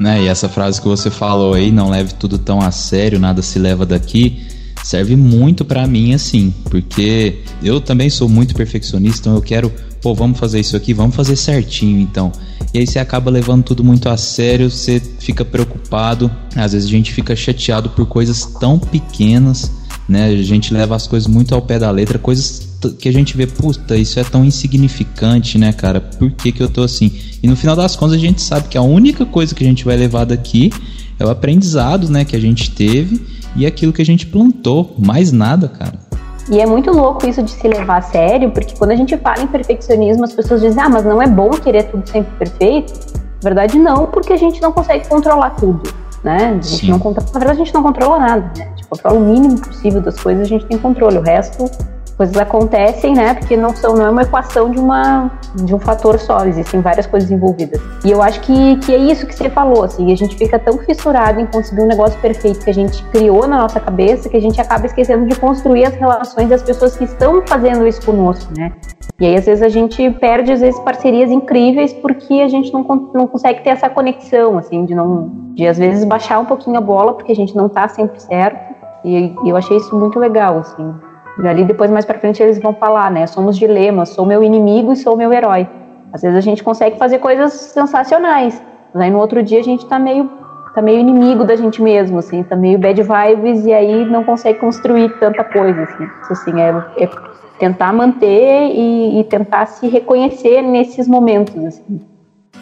[0.00, 3.42] Né, e essa frase que você falou aí, não leve tudo tão a sério, nada
[3.42, 4.48] se leva daqui,
[4.82, 10.14] serve muito para mim, assim, porque eu também sou muito perfeccionista, então eu quero pô,
[10.14, 12.32] vamos fazer isso aqui, vamos fazer certinho então.
[12.72, 16.90] E aí você acaba levando tudo muito a sério, você fica preocupado, às vezes a
[16.90, 19.70] gente fica chateado por coisas tão pequenas,
[20.08, 20.26] né?
[20.26, 23.46] A gente leva as coisas muito ao pé da letra, coisas que a gente vê,
[23.46, 26.00] puta, isso é tão insignificante, né, cara?
[26.00, 27.12] Por que, que eu tô assim?
[27.42, 29.84] E no final das contas a gente sabe que a única coisa que a gente
[29.84, 30.72] vai levar daqui
[31.18, 33.20] é o aprendizado, né, que a gente teve
[33.54, 36.09] e aquilo que a gente plantou, mais nada, cara.
[36.50, 39.40] E é muito louco isso de se levar a sério, porque quando a gente fala
[39.40, 42.92] em perfeccionismo, as pessoas dizem, ah, mas não é bom querer tudo sempre perfeito.
[43.14, 45.80] Na verdade, não, porque a gente não consegue controlar tudo,
[46.24, 46.58] né?
[46.58, 48.64] A gente não controla, na verdade, a gente não controla nada, né?
[48.64, 51.18] A gente controla o mínimo possível das coisas, a gente tem controle.
[51.18, 51.70] O resto
[52.20, 53.32] coisas acontecem, né?
[53.32, 57.06] Porque não são não é uma equação de uma de um fator só, existem várias
[57.06, 57.80] coisas envolvidas.
[58.04, 60.76] E eu acho que, que é isso que você falou, assim, a gente fica tão
[60.76, 64.40] fissurado em conseguir um negócio perfeito que a gente criou na nossa cabeça que a
[64.40, 68.70] gente acaba esquecendo de construir as relações das pessoas que estão fazendo isso conosco, né?
[69.18, 72.82] E aí às vezes a gente perde às vezes parcerias incríveis porque a gente não,
[73.14, 76.82] não consegue ter essa conexão, assim, de não de às vezes baixar um pouquinho a
[76.82, 78.74] bola porque a gente não tá sempre certo.
[79.02, 81.09] E, e eu achei isso muito legal, assim.
[81.48, 83.26] Ali depois mais para frente eles vão falar, né?
[83.26, 85.68] Somos dilemas, sou meu inimigo e sou meu herói.
[86.12, 88.60] Às vezes a gente consegue fazer coisas sensacionais,
[88.92, 90.28] mas aí no outro dia a gente tá meio
[90.74, 94.58] tá meio inimigo da gente mesmo, assim, tá meio bad vibes e aí não consegue
[94.60, 96.06] construir tanta coisa, assim.
[96.30, 97.08] Assim, é, é
[97.58, 102.00] tentar manter e, e, tentar se reconhecer nesses momentos, assim.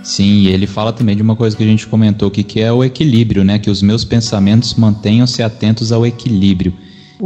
[0.02, 2.82] Sim, ele fala também de uma coisa que a gente comentou aqui, que é o
[2.82, 3.58] equilíbrio, né?
[3.58, 6.72] Que os meus pensamentos mantenham-se atentos ao equilíbrio.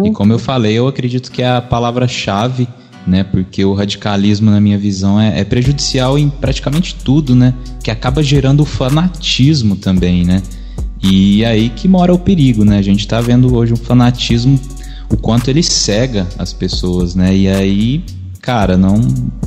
[0.04, 2.66] E como eu falei, eu acredito que é a palavra-chave,
[3.06, 3.24] né?
[3.24, 7.54] Porque o radicalismo, na minha visão, é, é, prejudicial em praticamente tudo, né?
[7.82, 10.42] Que acaba gerando o fanatismo também, né?
[11.02, 12.78] E aí que mora o perigo, né?
[12.78, 14.58] A gente tá vendo hoje um fanatismo,
[15.10, 17.34] o quanto ele cega as pessoas, né?
[17.34, 18.04] E aí,
[18.40, 19.00] cara, não,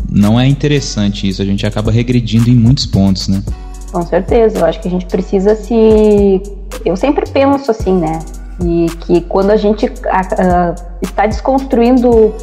[0.10, 1.42] não é interessante isso.
[1.42, 3.42] A gente acaba regredindo em muitos pontos, né?
[3.92, 6.42] Com certeza, eu acho que a gente precisa se.
[6.84, 8.20] Eu sempre penso assim, né?
[8.64, 12.34] E que quando a gente uh, está desconstruindo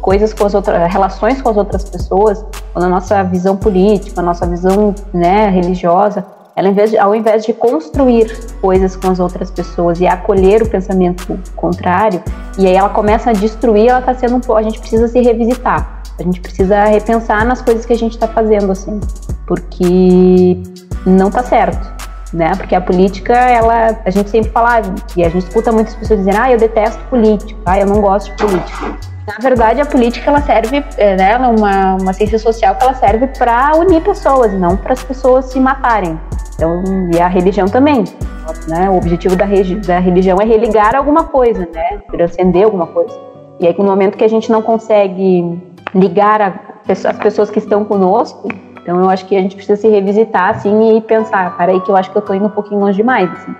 [0.00, 4.24] coisas com as outras, relações com as outras pessoas, quando a nossa visão política, a
[4.24, 8.30] nossa visão né, religiosa, ela de, ao invés de construir
[8.60, 12.22] coisas com as outras pessoas e acolher o pensamento contrário,
[12.58, 14.56] e aí ela começa a destruir, ela está sendo um.
[14.56, 16.02] A gente precisa se revisitar.
[16.18, 19.00] A gente precisa repensar nas coisas que a gente está fazendo, assim,
[19.46, 20.62] porque
[21.06, 22.01] não está certo
[22.32, 22.52] né?
[22.56, 24.82] Porque a política, ela, a gente sempre fala,
[25.16, 28.30] e a gente escuta muitas pessoas dizendo, ah, eu detesto político, ah, eu não gosto
[28.30, 28.96] de político.
[29.26, 32.94] Na verdade, a política ela serve, é, né, é uma, uma ciência social que ela
[32.94, 36.18] serve para unir pessoas, não para as pessoas se matarem.
[36.54, 36.82] Então,
[37.14, 38.04] e a religião também.
[38.68, 38.90] Né?
[38.90, 39.46] O objetivo da,
[39.86, 42.00] da religião é religar alguma coisa, né?
[42.10, 43.16] Transcender alguma coisa.
[43.60, 45.60] E aí, no momento que a gente não consegue
[45.94, 46.54] ligar a,
[46.88, 48.48] as pessoas que estão conosco,
[48.82, 51.90] então eu acho que a gente precisa se revisitar, assim, e pensar, para aí que
[51.90, 53.54] eu acho que eu tô indo um pouquinho longe demais, assim.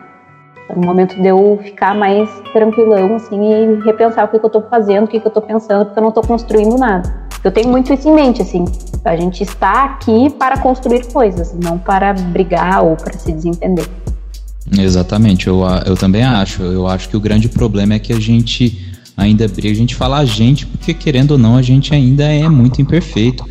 [0.69, 4.51] É o momento de eu ficar mais tranquilão, assim, e repensar o que, que eu
[4.51, 7.13] tô fazendo, o que, que eu tô pensando, porque eu não tô construindo nada.
[7.45, 8.65] Eu tenho muito isso em mente, assim.
[9.05, 13.87] A gente está aqui para construir coisas, não para brigar ou para se desentender.
[14.79, 16.63] Exatamente, eu, eu também acho.
[16.63, 20.19] Eu acho que o grande problema é que a gente ainda briga, a gente fala
[20.19, 23.45] a gente, porque querendo ou não, a gente ainda é muito imperfeito.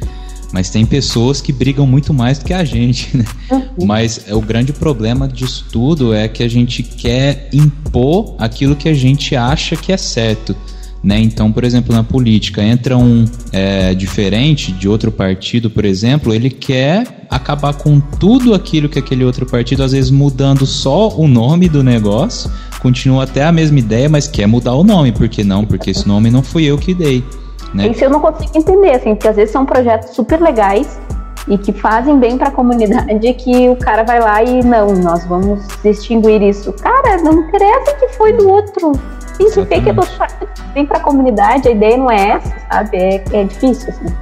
[0.52, 3.26] Mas tem pessoas que brigam muito mais do que a gente, né?
[3.50, 3.86] Uhum.
[3.86, 8.94] Mas o grande problema disso tudo é que a gente quer impor aquilo que a
[8.94, 10.56] gente acha que é certo.
[11.04, 11.20] Né?
[11.20, 16.50] Então, por exemplo, na política, entra um é, diferente de outro partido, por exemplo, ele
[16.50, 21.68] quer acabar com tudo aquilo que aquele outro partido, às vezes mudando só o nome
[21.68, 25.12] do negócio, continua até a mesma ideia, mas quer mudar o nome.
[25.12, 25.66] Por que não?
[25.66, 27.24] Porque esse nome não fui eu que dei.
[27.74, 27.88] Né?
[27.88, 31.00] Isso eu não consigo entender, assim, porque às vezes são projetos super legais
[31.48, 35.26] e que fazem bem para a comunidade que o cara vai lá e não, nós
[35.26, 36.74] vamos extinguir isso.
[36.74, 38.92] Cara, não interessa que foi do outro.
[39.40, 40.02] Isso que é do
[40.74, 42.98] bem para a comunidade, a ideia não é essa, sabe?
[42.98, 44.14] É, é difícil, assim.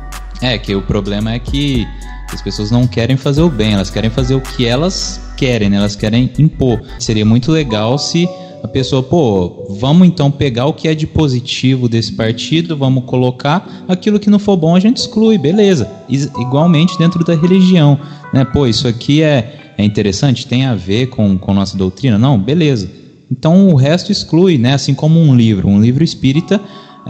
[0.41, 1.85] É, que o problema é que
[2.31, 5.77] as pessoas não querem fazer o bem, elas querem fazer o que elas querem, né?
[5.77, 6.81] elas querem impor.
[6.99, 8.29] Seria muito legal se
[8.63, 13.85] a pessoa, pô, vamos então pegar o que é de positivo desse partido, vamos colocar
[13.87, 15.89] aquilo que não for bom a gente exclui, beleza.
[16.09, 17.99] Igualmente dentro da religião,
[18.33, 18.43] né?
[18.45, 22.17] Pô, isso aqui é, é interessante, tem a ver com, com nossa doutrina?
[22.17, 22.89] Não, beleza.
[23.31, 24.73] Então o resto exclui, né?
[24.73, 26.59] Assim como um livro, um livro espírita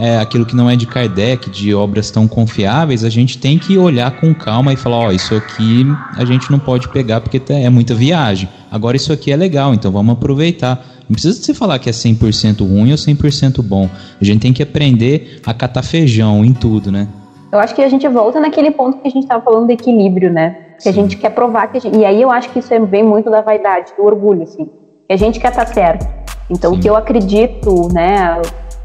[0.00, 3.76] é, aquilo que não é de Kardec, de obras tão confiáveis, a gente tem que
[3.76, 5.86] olhar com calma e falar, ó, oh, isso aqui
[6.16, 8.48] a gente não pode pegar porque é muita viagem.
[8.70, 10.82] Agora isso aqui é legal, então vamos aproveitar.
[11.10, 13.90] Não precisa você falar que é 100% ruim ou 100% bom.
[14.20, 17.08] A gente tem que aprender a catar feijão em tudo, né?
[17.50, 20.32] Eu acho que a gente volta naquele ponto que a gente estava falando do equilíbrio,
[20.32, 20.56] né?
[20.76, 20.88] Que Sim.
[20.88, 21.98] a gente quer provar que a gente...
[21.98, 24.66] E aí eu acho que isso é bem muito da vaidade, do orgulho, assim.
[25.08, 26.06] Que a gente quer estar tá certo.
[26.48, 26.78] Então, Sim.
[26.78, 28.40] o que eu acredito, né?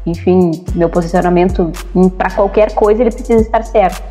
[0.06, 1.72] enfim, meu posicionamento
[2.18, 4.02] para qualquer coisa ele precisa estar certo.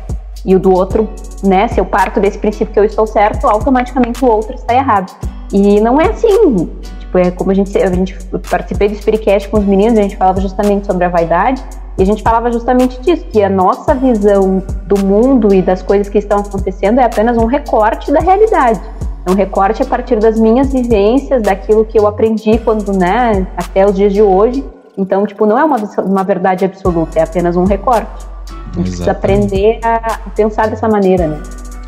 [0.44, 1.08] E o do outro,
[1.42, 5.12] né, se eu parto desse princípio que eu estou certo, automaticamente o outro está errado.
[5.52, 6.70] E não é assim.
[7.06, 8.16] Tipo, é como a gente, a gente
[8.50, 11.62] participei do Spiritcast com os meninos, a gente falava justamente sobre a vaidade,
[11.96, 16.08] e a gente falava justamente disso, que a nossa visão do mundo e das coisas
[16.08, 18.80] que estão acontecendo é apenas um recorte da realidade.
[19.24, 23.86] É um recorte a partir das minhas vivências, daquilo que eu aprendi quando, né, até
[23.86, 24.64] os dias de hoje,
[24.96, 28.26] então, tipo, não é uma, uma verdade absoluta, é apenas um recorte.
[28.72, 31.40] A gente precisa aprender a pensar dessa maneira, né?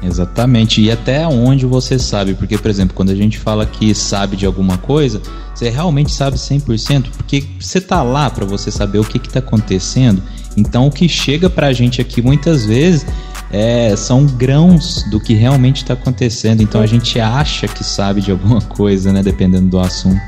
[0.03, 4.37] Exatamente, e até onde você sabe, porque, por exemplo, quando a gente fala que sabe
[4.37, 5.21] de alguma coisa,
[5.53, 9.41] você realmente sabe 100%, porque você tá lá para você saber o que que tá
[9.41, 10.23] acontecendo,
[10.57, 13.07] então o que chega pra gente aqui muitas vezes
[13.51, 18.31] é, são grãos do que realmente está acontecendo, então a gente acha que sabe de
[18.31, 20.21] alguma coisa, né, dependendo do assunto.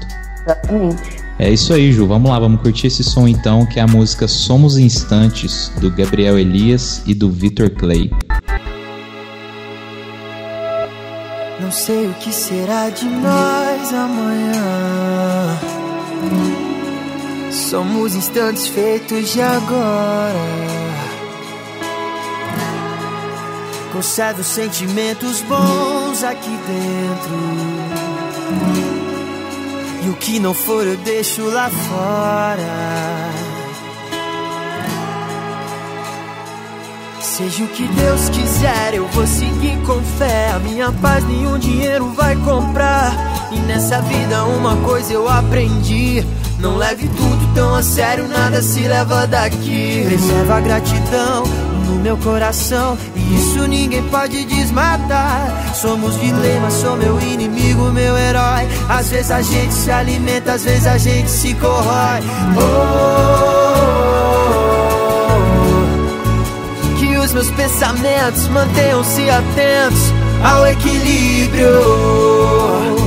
[0.42, 1.20] Exatamente.
[1.38, 2.06] É isso aí, Ju.
[2.06, 6.38] Vamos lá, vamos curtir esse som então, que é a música Somos Instantes, do Gabriel
[6.38, 8.10] Elias e do Victor Clay.
[11.60, 15.60] Não sei o que será de nós amanhã.
[17.52, 20.38] Somos instantes feitos de agora.
[23.92, 27.34] Conserve os sentimentos bons aqui dentro.
[30.06, 33.49] E o que não for eu deixo lá fora.
[37.20, 40.52] Seja o que Deus quiser, eu vou seguir com fé.
[40.54, 43.12] A minha paz nenhum dinheiro vai comprar.
[43.52, 46.24] E nessa vida uma coisa eu aprendi.
[46.58, 50.02] Não leve tudo tão a sério, nada se leva daqui.
[50.08, 51.44] Reserva a gratidão
[51.90, 58.68] no meu coração E isso ninguém pode desmatar Somos dilemas, sou meu inimigo, meu herói
[58.88, 62.20] Às vezes a gente se alimenta, às vezes a gente se corrói
[62.56, 63.80] oh,
[64.52, 64.69] Que
[67.30, 70.12] os meus pensamentos mantenham-se atentos
[70.42, 73.00] Ao equilíbrio oh,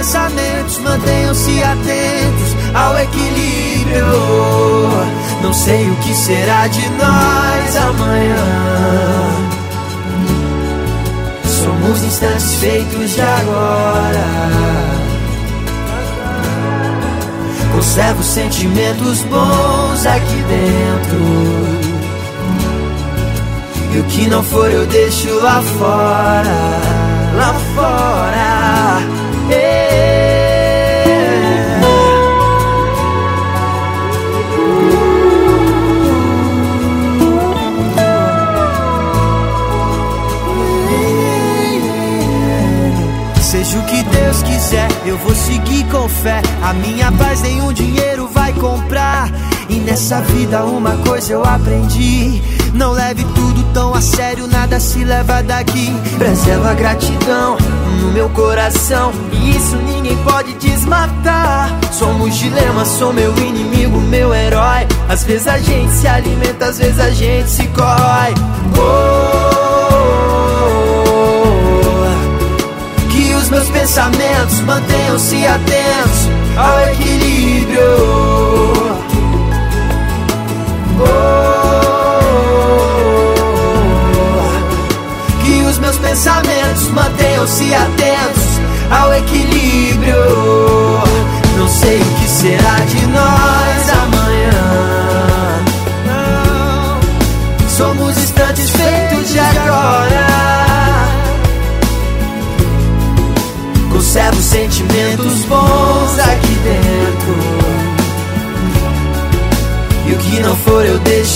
[0.00, 4.06] pensamentos mantenham-se atentos ao equilíbrio.
[5.42, 8.46] Não sei o que será de nós amanhã.
[11.44, 15.09] Somos instantes feitos de agora.
[17.72, 21.80] Conservo sentimentos bons aqui dentro.
[23.92, 26.44] E o que não for eu deixo lá fora,
[27.34, 29.19] lá fora.
[44.70, 46.40] Quiser, eu vou seguir com fé.
[46.62, 49.28] A minha paz nenhum dinheiro vai comprar.
[49.68, 52.40] E nessa vida uma coisa eu aprendi.
[52.72, 55.92] Não leve tudo tão a sério, nada se leva daqui.
[56.18, 57.56] Preserva a gratidão
[58.00, 59.12] no meu coração.
[59.32, 61.76] E isso ninguém pode desmatar.
[61.92, 64.86] Somos dilema, sou meu inimigo, meu herói.
[65.08, 68.34] Às vezes a gente se alimenta, às vezes a gente se corrói.
[68.78, 69.39] Oh,
[73.50, 77.80] os meus pensamentos mantenham-se atentos ao equilíbrio.
[81.00, 81.40] Oh,
[85.42, 90.14] que os meus pensamentos mantenham-se atentos ao equilíbrio.
[91.56, 94.89] Não sei o que será de nós amanhã.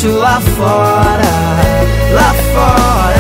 [0.09, 1.23] Lá fora,
[2.13, 3.14] lá fora.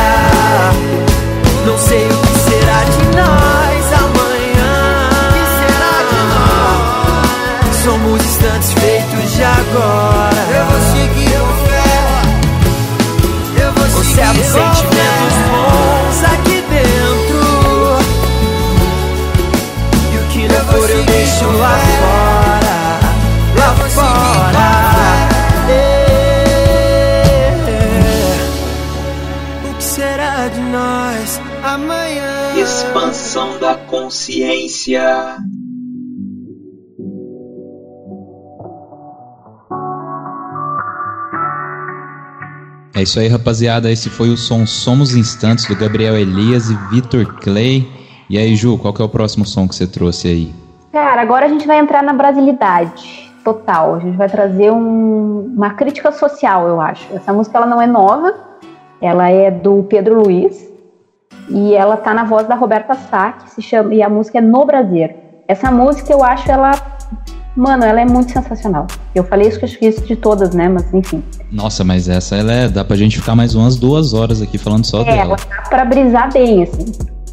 [33.75, 35.37] Da consciência.
[42.97, 43.91] É isso aí, rapaziada.
[43.91, 47.89] Esse foi o som Somos Instantes do Gabriel Elias e Vitor Clay.
[48.31, 50.55] E aí, Ju, qual que é o próximo som que você trouxe aí?
[50.93, 53.97] Cara, agora a gente vai entrar na brasilidade total.
[53.97, 57.05] A gente vai trazer um- uma crítica social, eu acho.
[57.12, 58.33] Essa música ela não é nova,
[59.03, 60.72] ela é do Pedro Luiz
[61.49, 64.40] e ela tá na voz da Roberta Sá, que se chama e a música é
[64.40, 65.09] No Brasil.
[65.47, 66.72] Essa música eu acho ela,
[67.57, 68.86] mano, ela é muito sensacional.
[69.14, 70.68] Eu falei isso que eu acho que isso de todas, né?
[70.68, 71.22] Mas enfim,
[71.53, 74.84] Nossa, mas essa ela é, dá pra gente ficar mais umas duas horas aqui falando
[74.86, 75.20] só É, dela.
[75.20, 76.86] ela dá pra brisar bem, assim.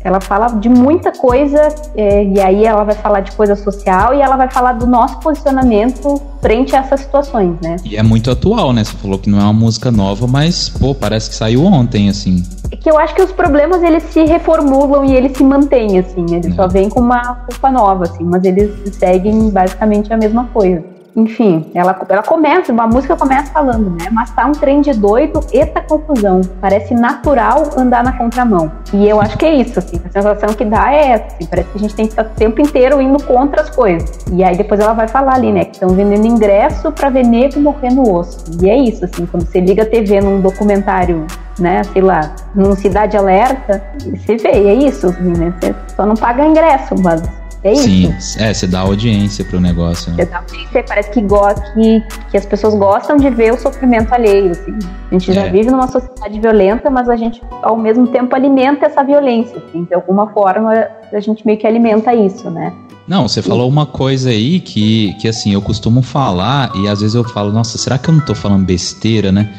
[0.03, 4.21] Ela fala de muita coisa, é, e aí ela vai falar de coisa social e
[4.21, 7.75] ela vai falar do nosso posicionamento frente a essas situações, né?
[7.85, 8.83] E é muito atual, né?
[8.83, 12.43] Você falou que não é uma música nova, mas, pô, parece que saiu ontem, assim.
[12.71, 16.25] É que eu acho que os problemas eles se reformulam e eles se mantêm, assim.
[16.31, 20.83] Eles só vêm com uma culpa nova, assim, mas eles seguem basicamente a mesma coisa.
[21.15, 24.09] Enfim, ela, ela começa, a música começa falando, né?
[24.11, 26.41] Mas tá um trem de doido, eita confusão.
[26.59, 28.71] Parece natural andar na contramão.
[28.93, 29.99] E eu acho que é isso, assim.
[30.05, 31.45] A sensação que dá é essa, assim.
[31.45, 34.19] Parece que a gente tem que estar o tempo inteiro indo contra as coisas.
[34.31, 35.65] E aí depois ela vai falar ali, né?
[35.65, 38.45] Que estão vendendo ingresso pra ver nego morrer no osso.
[38.61, 39.25] E é isso, assim.
[39.25, 41.25] Quando você liga a TV num documentário
[41.59, 45.53] né, sei lá, num Cidade Alerta, você vê, é isso, assim, né?
[45.59, 47.21] Você só não paga ingresso, mas
[47.63, 47.83] é isso.
[47.83, 50.17] Sim, é, você dá audiência pro negócio, né?
[50.23, 51.41] Você dá- você parece que, go
[51.73, 54.51] que, que as pessoas gostam de ver o sofrimento alheio.
[54.51, 54.77] Assim.
[55.09, 55.49] A gente já É.
[55.51, 59.57] vive numa sociedade violenta, mas a gente, ao mesmo tempo, alimenta essa violência.
[59.57, 59.83] Assim.
[59.83, 60.71] De alguma forma,
[61.13, 62.73] a gente meio que alimenta isso, né?
[63.07, 67.15] Não, você falou uma coisa aí que, que assim, eu costumo falar e às vezes
[67.15, 69.49] eu falo, nossa, será que eu não tô falando besteira, né?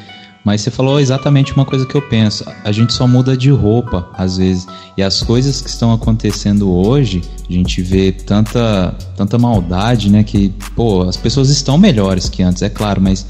[0.45, 2.45] Mas você falou exatamente uma coisa que eu penso.
[2.65, 4.67] A gente só muda de roupa, às vezes.
[4.97, 10.25] E as coisas que estão acontecendo hoje, a gente vê tanta, tanta maldade, né?
[10.25, 13.25] Que, pô, as pessoas estão melhores que antes, é claro, mas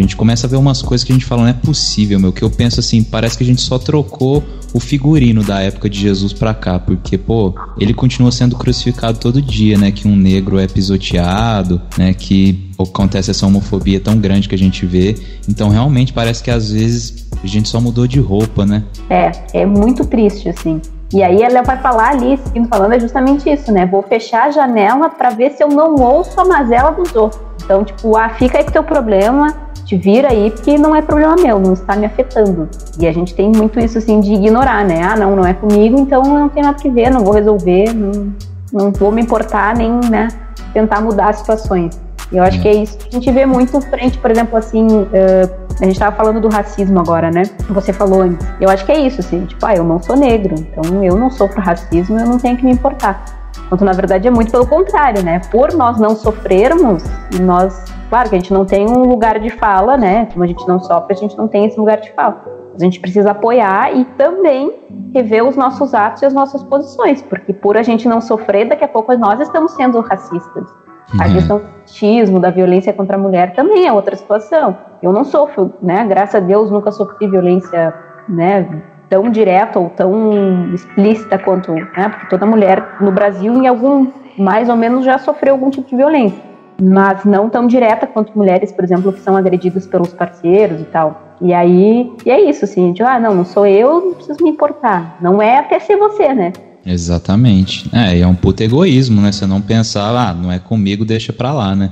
[0.00, 2.32] a gente começa a ver umas coisas que a gente fala, não é possível, meu.
[2.32, 4.42] Que eu penso assim, parece que a gente só trocou
[4.72, 9.40] o figurino da época de Jesus pra cá, porque, pô, ele continua sendo crucificado todo
[9.40, 9.90] dia, né?
[9.90, 12.12] Que um negro é pisoteado, né?
[12.12, 15.16] Que acontece essa homofobia tão grande que a gente vê.
[15.48, 18.84] Então, realmente, parece que às vezes a gente só mudou de roupa, né?
[19.08, 20.80] É, é muito triste, assim.
[21.12, 23.86] E aí ela vai falar ali, seguindo falando, é justamente isso, né?
[23.86, 27.40] Vou fechar a janela pra ver se eu não ouço a mazela dos outros.
[27.64, 29.54] Então, tipo, ah, fica aí com teu problema,
[29.88, 32.68] te vira aí, porque não é problema meu, não está me afetando.
[33.00, 35.02] E a gente tem muito isso, assim, de ignorar, né?
[35.02, 38.30] Ah, não, não é comigo, então não tem nada que ver, não vou resolver, não,
[38.70, 40.28] não vou me importar, nem, né,
[40.74, 41.98] tentar mudar as situações.
[42.30, 44.86] E eu acho que é isso que a gente vê muito frente, por exemplo, assim,
[45.10, 45.48] eh,
[45.80, 47.44] a gente tava falando do racismo agora, né?
[47.70, 48.46] Você falou antes.
[48.60, 51.30] Eu acho que é isso, assim, tipo, ah, eu não sou negro, então eu não
[51.30, 53.24] sofro racismo, eu não tenho que me importar.
[53.70, 55.40] Quando na verdade é muito pelo contrário, né?
[55.50, 57.02] Por nós não sofrermos,
[57.40, 60.26] nós, claro que a gente não tem um lugar de fala, né?
[60.32, 62.42] Como a gente não sofre, a gente não tem esse lugar de fala.
[62.74, 64.72] A gente precisa apoiar e também
[65.12, 68.84] rever os nossos atos e as nossas posições, porque por a gente não sofrer, daqui
[68.84, 70.64] a pouco nós estamos sendo racistas.
[71.12, 71.20] Uhum.
[71.20, 74.76] A questão do machismo, da violência contra a mulher também é outra situação.
[75.02, 76.04] Eu não sofro, né?
[76.06, 77.94] Graças a Deus nunca sofri violência,
[78.28, 78.82] né?
[79.08, 82.08] Tão direta ou tão explícita quanto, né?
[82.10, 85.96] Porque toda mulher no Brasil, em algum, mais ou menos, já sofreu algum tipo de
[85.96, 86.47] violência.
[86.80, 91.36] Mas não tão direta quanto mulheres, por exemplo, que são agredidas pelos parceiros e tal.
[91.40, 94.50] E aí, e é isso, assim, de, ah, não, não sou eu, não preciso me
[94.50, 95.18] importar.
[95.20, 96.52] Não é até ser você, né?
[96.86, 97.88] Exatamente.
[97.92, 99.30] É, é um puto egoísmo, né?
[99.30, 101.90] Você não pensar, ah, não é comigo, deixa pra lá, né?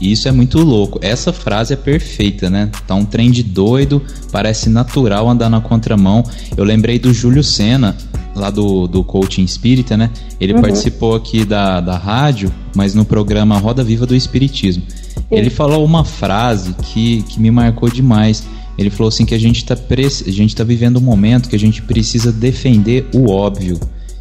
[0.00, 0.98] E isso é muito louco.
[1.00, 2.70] Essa frase é perfeita, né?
[2.86, 4.02] Tá um trem de doido,
[4.32, 6.24] parece natural andar na contramão.
[6.56, 7.96] Eu lembrei do Júlio Senna,
[8.34, 10.10] lá do, do Coaching Espírita, né?
[10.40, 10.62] Ele uhum.
[10.62, 14.82] participou aqui da, da rádio, mas no programa Roda Viva do Espiritismo.
[14.88, 15.22] Sim.
[15.30, 18.44] Ele falou uma frase que, que me marcou demais.
[18.78, 21.58] Ele falou assim que a gente está a gente tá vivendo um momento que a
[21.58, 23.78] gente precisa defender o óbvio.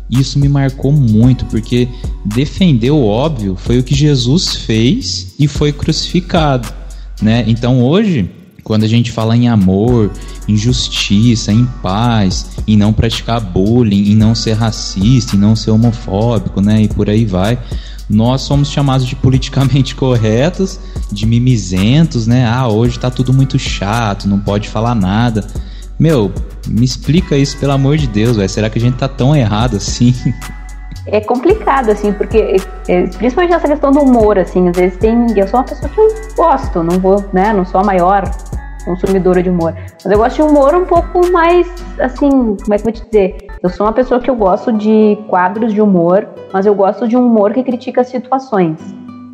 [0.09, 1.87] Isso me marcou muito, porque
[2.25, 6.67] defender o óbvio foi o que Jesus fez e foi crucificado,
[7.21, 7.45] né?
[7.47, 8.29] Então hoje,
[8.71, 10.09] quando a gente fala em amor,
[10.47, 15.71] em justiça, em paz, em não praticar bullying, em não ser racista, em não ser
[15.71, 16.83] homofóbico, né?
[16.83, 17.59] E por aí vai
[18.09, 20.79] nós somos chamados de politicamente corretos,
[21.11, 22.45] de mimizentos, né?
[22.45, 25.45] Ah, hoje tá tudo muito chato, não pode falar nada.
[25.99, 26.31] Meu,
[26.65, 28.47] me explica isso, pelo amor de Deus, velho.
[28.47, 30.15] Será que a gente tá tão errado assim?
[31.07, 32.57] É complicado, assim, porque
[32.87, 35.25] é, principalmente nessa questão do humor, assim, às vezes tem.
[35.35, 37.51] Eu sou uma pessoa que eu gosto, não vou, né?
[37.53, 38.29] Não sou a maior
[38.85, 39.75] consumidora de humor.
[40.03, 41.67] Mas eu gosto de humor um pouco mais,
[41.99, 43.47] assim, como é que eu vou te dizer?
[43.61, 47.15] Eu sou uma pessoa que eu gosto de quadros de humor, mas eu gosto de
[47.15, 48.79] um humor que critica situações,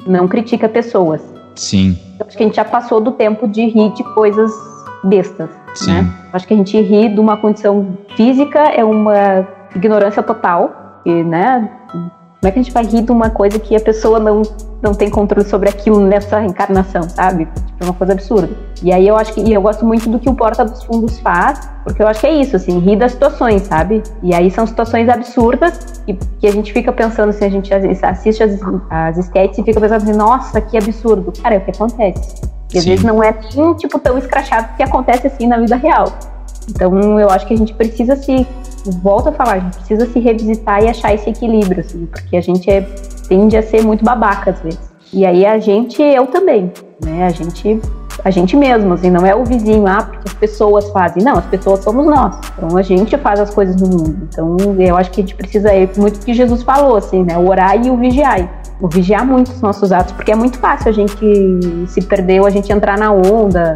[0.05, 1.21] não critica pessoas.
[1.55, 1.97] Sim.
[2.19, 4.51] Eu acho que a gente já passou do tempo de rir de coisas
[5.03, 5.93] bestas, Sim.
[5.93, 6.13] né?
[6.33, 11.69] Acho que a gente ri de uma condição física é uma ignorância total, e, né?
[11.91, 12.11] Como
[12.43, 14.41] é que a gente vai rir de uma coisa que a pessoa não,
[14.81, 17.45] não tem controle sobre aquilo nessa encarnação, sabe?
[17.45, 18.49] Tipo, é uma coisa absurda.
[18.83, 21.19] E aí eu acho que e eu gosto muito do que o Porta dos Fundos
[21.19, 24.03] faz, porque eu acho que é isso, assim, rir das situações, sabe?
[24.21, 28.43] E aí são situações absurdas e que a gente fica pensando, assim, a gente assiste
[28.43, 28.59] as,
[28.89, 31.33] as sketches e fica pensando assim, nossa, que absurdo.
[31.41, 32.41] Cara, é o que acontece.
[32.73, 32.89] E às Sim.
[32.91, 36.07] vezes não é nem, tipo, tão escrachado que acontece assim na vida real.
[36.69, 38.45] Então eu acho que a gente precisa se
[39.01, 42.41] volto a falar, a gente precisa se revisitar e achar esse equilíbrio, assim, porque a
[42.41, 42.81] gente é,
[43.27, 44.97] tende a ser muito babaca às vezes.
[45.13, 46.71] E aí a gente, eu também,
[47.03, 47.25] né?
[47.25, 47.79] A gente,
[48.25, 51.23] a gente mesmo, assim, não é o vizinho, ah, porque as pessoas fazem.
[51.23, 52.35] Não, as pessoas somos nós.
[52.57, 54.27] Então a gente faz as coisas no mundo.
[54.29, 57.37] Então eu acho que a gente precisa ir muito que Jesus falou, assim, né?
[57.37, 58.61] O orar e o vigiar.
[58.81, 61.17] O vigiar muito os nossos atos, porque é muito fácil a gente
[61.87, 63.75] se perder ou a gente entrar na onda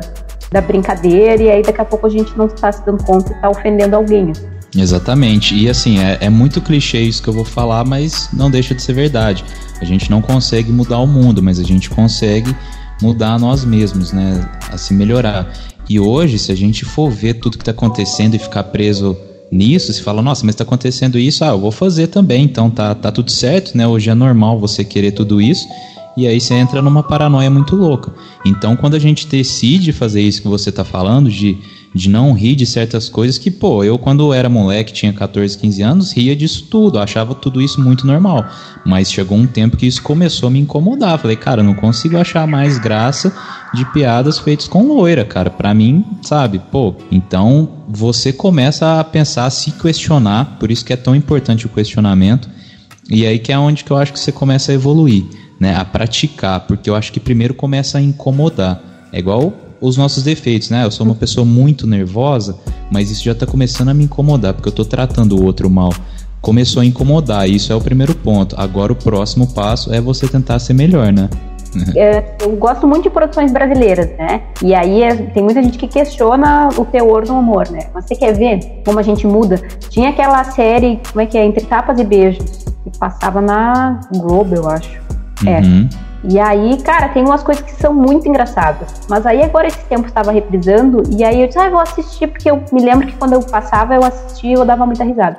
[0.51, 3.35] da brincadeira e aí daqui a pouco a gente não está se dando conta e
[3.35, 4.33] está ofendendo alguém.
[4.75, 5.55] Exatamente.
[5.55, 8.81] E assim, é, é, muito clichê isso que eu vou falar, mas não deixa de
[8.81, 9.43] ser verdade.
[9.81, 12.55] A gente não consegue mudar o mundo, mas a gente consegue
[13.01, 14.47] mudar nós mesmos, né?
[14.71, 15.51] A se melhorar.
[15.89, 19.17] E hoje, se a gente for ver tudo que está acontecendo e ficar preso
[19.51, 22.95] nisso, se fala, nossa, mas está acontecendo isso, ah, eu vou fazer também, então tá,
[22.95, 23.85] tá tudo certo, né?
[23.85, 25.67] Hoje é normal você querer tudo isso.
[26.18, 28.14] E aí você entra numa paranoia muito louca.
[28.45, 31.57] Então, quando a gente decide fazer isso que você está falando, de
[31.93, 35.82] de não rir de certas coisas que, pô, eu quando era moleque, tinha 14, 15
[35.82, 38.45] anos, ria disso tudo, achava tudo isso muito normal.
[38.86, 41.20] Mas chegou um tempo que isso começou a me incomodar.
[41.20, 43.34] Falei, cara, não consigo achar mais graça
[43.74, 45.49] de piadas feitas com loira, cara.
[45.49, 50.93] Pra mim, sabe, pô, então você começa a pensar, a se questionar, por isso que
[50.93, 52.49] é tão importante o questionamento.
[53.09, 55.26] E aí que é onde que eu acho que você começa a evoluir,
[55.62, 55.76] né?
[55.78, 58.82] A praticar, porque eu acho que primeiro começa a incomodar.
[59.14, 60.84] É igual os nossos defeitos, né?
[60.84, 62.57] Eu sou uma pessoa muito nervosa,
[62.91, 65.93] mas isso já está começando a me incomodar, porque eu estou tratando o outro mal.
[66.41, 68.55] Começou a incomodar, isso é o primeiro ponto.
[68.59, 71.30] Agora o próximo passo é você tentar ser melhor, né?
[71.95, 74.41] É, eu gosto muito de produções brasileiras, né?
[74.62, 77.88] E aí é, tem muita gente que questiona o teor do humor, né?
[77.93, 79.55] Mas você quer ver como a gente muda?
[79.89, 81.45] Tinha aquela série, como é que é?
[81.45, 85.11] Entre Tapas e Beijos, que passava na Globo, eu acho.
[85.45, 85.59] É.
[85.59, 85.89] Uhum.
[86.07, 86.11] É.
[86.23, 89.01] E aí, cara, tem umas coisas que são muito engraçadas.
[89.09, 92.27] Mas aí agora esse tempo estava reprisando e aí eu disse, ah, eu vou assistir
[92.27, 95.37] porque eu me lembro que quando eu passava eu assistia e eu dava muita risada.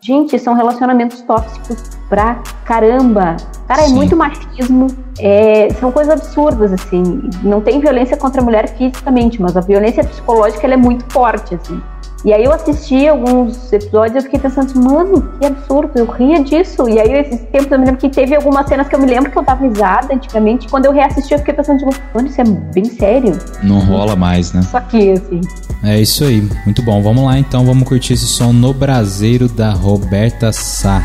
[0.00, 1.76] Gente, são relacionamentos tóxicos
[2.08, 3.36] pra caramba.
[3.68, 3.94] Cara, é Sim.
[3.94, 4.88] muito machismo,
[5.20, 7.30] é, são coisas absurdas, assim.
[7.42, 11.80] Não tem violência contra a mulher fisicamente, mas a violência psicológica é muito forte, assim.
[12.24, 16.06] E aí eu assisti alguns episódios e eu fiquei pensando, assim, mano, que absurdo, eu
[16.06, 16.88] ria disso.
[16.88, 19.30] E aí esses tempos eu me lembro que teve algumas cenas que eu me lembro
[19.30, 20.68] que eu tava risada antigamente.
[20.68, 23.36] Quando eu reassisti, eu fiquei pensando, tipo, mano, isso é bem sério.
[23.62, 24.62] Não rola mais, né?
[24.62, 25.40] Só que, assim.
[25.82, 26.48] É isso aí.
[26.64, 27.02] Muito bom.
[27.02, 31.02] Vamos lá então, vamos curtir esse som no braseiro da Roberta Sá.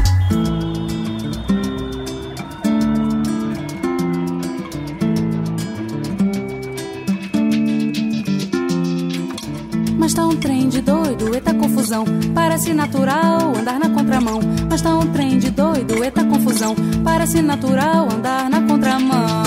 [10.27, 12.03] Um trem de doido, eita confusão.
[12.33, 14.39] Parece natural andar na contramão.
[14.69, 16.75] Mas tá um trem de doido, eita confusão.
[17.03, 19.43] Parece natural andar na contramão.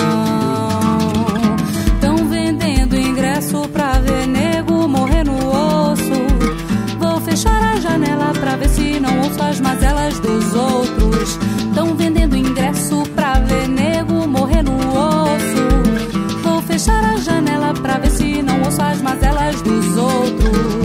[1.99, 6.97] Tão vendendo ingresso pra ver nego morrer no osso.
[6.97, 11.37] Vou fechar a janela pra ver se não ouço as mazelas dos outros.
[11.75, 16.41] Tão vendendo ingresso pra ver nego morrer no osso.
[16.43, 18.30] Vou fechar a janela pra ver se
[18.81, 20.80] não ouço as mazelas dos outros.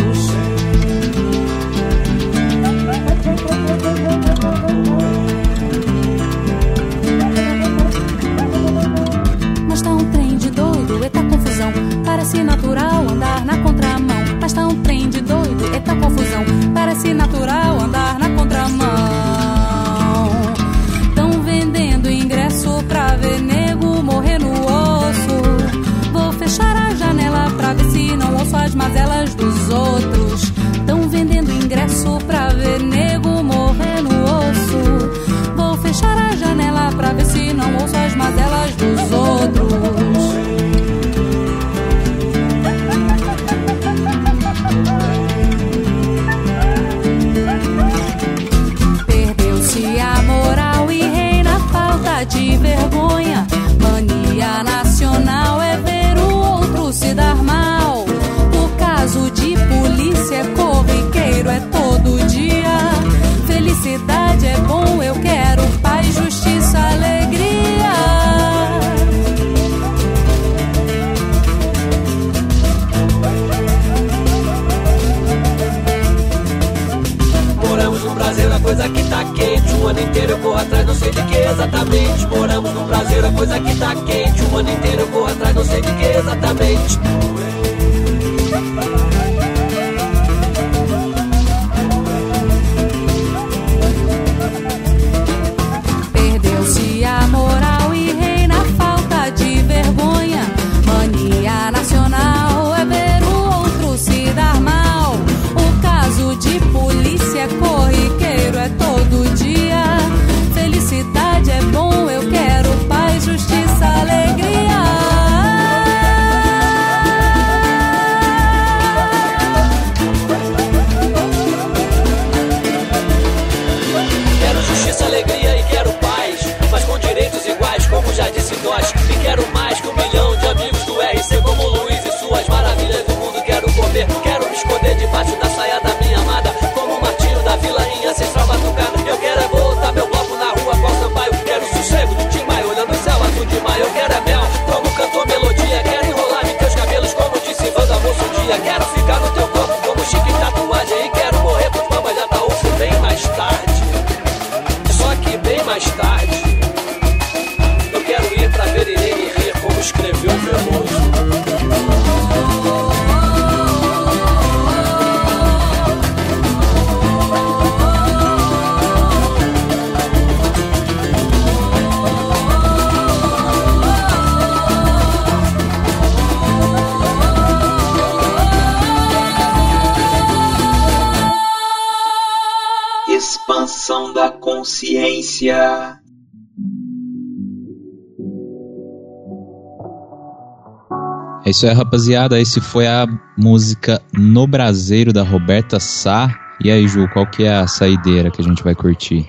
[191.57, 192.39] Isso aí, rapaziada.
[192.39, 196.29] Esse foi a música No Braseiro da Roberta Sá.
[196.63, 199.27] E aí, Ju, qual que é a saideira que a gente vai curtir?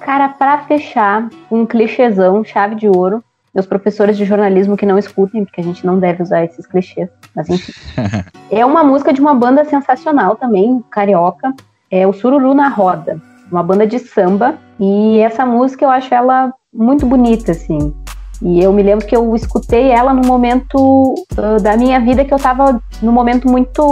[0.00, 3.22] Cara, pra fechar, um clichêzão, chave de ouro.
[3.54, 7.08] Meus professores de jornalismo que não escutem, porque a gente não deve usar esses clichês,
[7.36, 7.72] mas enfim.
[8.50, 11.54] é uma música de uma banda sensacional também, carioca.
[11.88, 14.58] É o Sururu na Roda, uma banda de samba.
[14.78, 17.94] E essa música eu acho ela muito bonita, assim.
[18.42, 22.32] E eu me lembro que eu escutei ela no momento uh, da minha vida que
[22.32, 23.82] eu tava num momento muito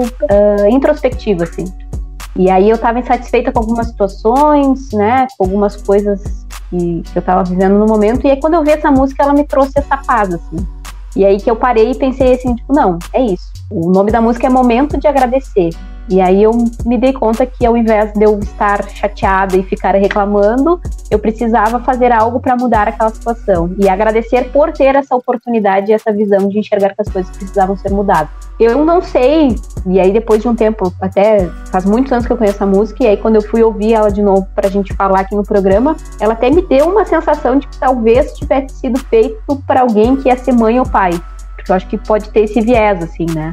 [0.00, 1.64] uh, introspectivo, assim.
[2.36, 5.26] E aí eu tava insatisfeita com algumas situações, né?
[5.36, 8.26] Com algumas coisas que, que eu tava vivendo no momento.
[8.26, 10.58] E aí quando eu vi essa música, ela me trouxe essa paz, assim.
[11.16, 13.50] E aí que eu parei e pensei assim, tipo, não, é isso.
[13.70, 15.70] O nome da música é Momento de Agradecer.
[16.08, 16.52] E aí eu
[16.86, 20.80] me dei conta que ao invés de eu estar chateada e ficar reclamando,
[21.10, 25.94] eu precisava fazer algo para mudar aquela situação e agradecer por ter essa oportunidade e
[25.94, 28.30] essa visão de enxergar que as coisas precisavam ser mudadas.
[28.58, 29.54] Eu não sei,
[29.86, 33.04] e aí depois de um tempo, até faz muitos anos que eu conheço a música,
[33.04, 35.96] e aí quando eu fui ouvir ela de novo pra gente falar aqui no programa,
[36.18, 40.28] ela até me deu uma sensação de que talvez tivesse sido feito para alguém que
[40.28, 41.10] ia ser mãe ou pai.
[41.54, 43.52] Porque eu acho que pode ter esse viés, assim, né?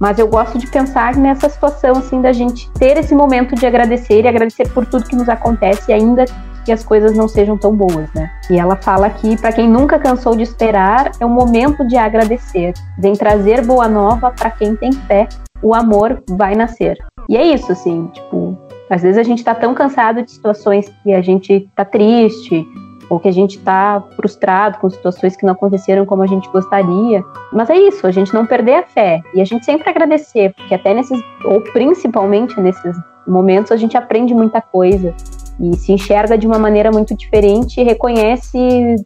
[0.00, 4.22] Mas eu gosto de pensar nessa situação, assim, da gente ter esse momento de agradecer
[4.22, 6.24] e agradecer por tudo que nos acontece, ainda
[6.64, 8.30] que as coisas não sejam tão boas, né?
[8.50, 12.72] E ela fala aqui, para quem nunca cansou de esperar, é o momento de agradecer.
[12.98, 15.28] Vem trazer boa nova para quem tem fé,
[15.62, 16.96] o amor vai nascer.
[17.28, 18.58] E é isso, assim, tipo,
[18.90, 22.66] às vezes a gente tá tão cansado de situações que a gente tá triste,
[23.14, 27.24] ou que a gente está frustrado com situações que não aconteceram como a gente gostaria.
[27.52, 30.74] Mas é isso, a gente não perder a fé e a gente sempre agradecer, porque
[30.74, 32.96] até nesses, ou principalmente nesses
[33.26, 35.14] momentos, a gente aprende muita coisa
[35.60, 38.58] e se enxerga de uma maneira muito diferente e reconhece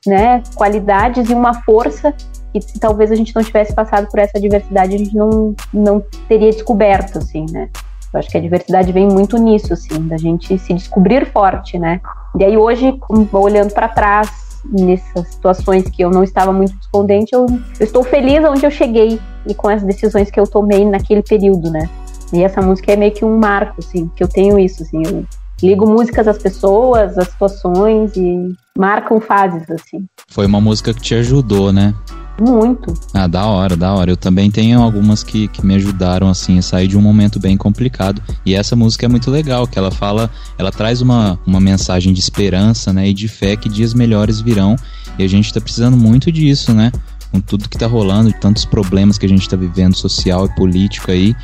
[0.07, 2.15] né, qualidades e uma força
[2.51, 6.03] que se talvez a gente não tivesse passado por essa diversidade, a gente não, não
[6.27, 7.69] teria descoberto, assim, né?
[8.19, 12.01] Acho que a diversidade vem muito nisso, assim, da gente se descobrir forte, né?
[12.39, 12.99] E aí hoje,
[13.33, 18.45] olhando para trás, nessas situações que eu não estava muito descontente, eu, eu, estou feliz
[18.45, 21.89] onde eu cheguei e com as decisões que eu tomei naquele período, né?
[22.33, 25.25] E essa música é meio que um marco, assim, que eu tenho isso, assim, eu
[25.63, 30.07] ligo músicas às pessoas, às situações e marcam fases, assim.
[30.29, 31.95] Foi uma música que te ajudou, né?
[32.41, 32.95] Muito.
[33.13, 34.13] Ah, da hora, da hora.
[34.13, 37.57] Eu também tenho algumas que, que me ajudaram, assim, a sair de um momento bem
[37.57, 38.23] complicado.
[38.47, 42.21] E essa música é muito legal, que ela fala, ela traz uma, uma mensagem de
[42.21, 44.77] esperança, né, e de fé que dias melhores virão.
[45.19, 46.93] E a gente tá precisando muito disso, né?
[47.33, 51.11] Com tudo que tá rolando, tantos problemas que a gente tá vivendo, social e político
[51.11, 51.35] aí,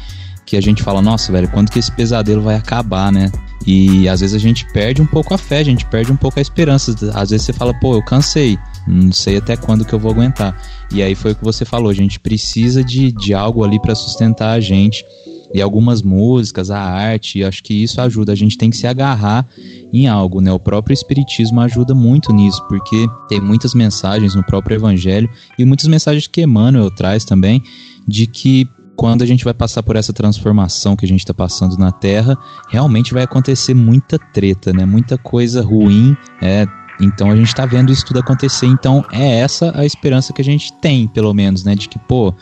[0.47, 3.33] que a gente fala, nossa, velho, quando que esse pesadelo vai acabar, né?
[3.67, 6.39] E às vezes a gente perde um pouco a fé, a gente perde um pouco
[6.39, 6.95] a esperança.
[7.15, 10.61] Às vezes você fala, pô, eu cansei não sei até quando que eu vou aguentar.
[10.93, 13.95] E aí foi o que você falou, a gente precisa de, de algo ali para
[13.95, 15.05] sustentar a gente.
[15.53, 18.32] E algumas músicas, a arte, acho que isso ajuda.
[18.32, 19.47] A gente tem que se agarrar
[19.93, 20.53] em algo, né?
[20.53, 25.87] O próprio Espiritismo ajuda muito nisso, porque tem muitas mensagens no próprio Evangelho e muitas
[25.87, 27.62] mensagens que Emmanuel traz também,
[28.07, 31.76] de que quando a gente vai passar por essa transformação que a gente está passando
[31.76, 32.37] na Terra,
[32.68, 34.85] realmente vai acontecer muita treta, né?
[34.85, 36.66] Muita coisa ruim, é,
[37.01, 38.67] então a gente está vendo isso tudo acontecer.
[38.67, 41.75] Então é essa a esperança que a gente tem, pelo menos, né?
[41.75, 42.33] De que, pô,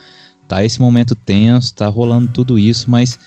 [0.46, 3.18] tá esse momento tenso, tá rolando tudo isso, mas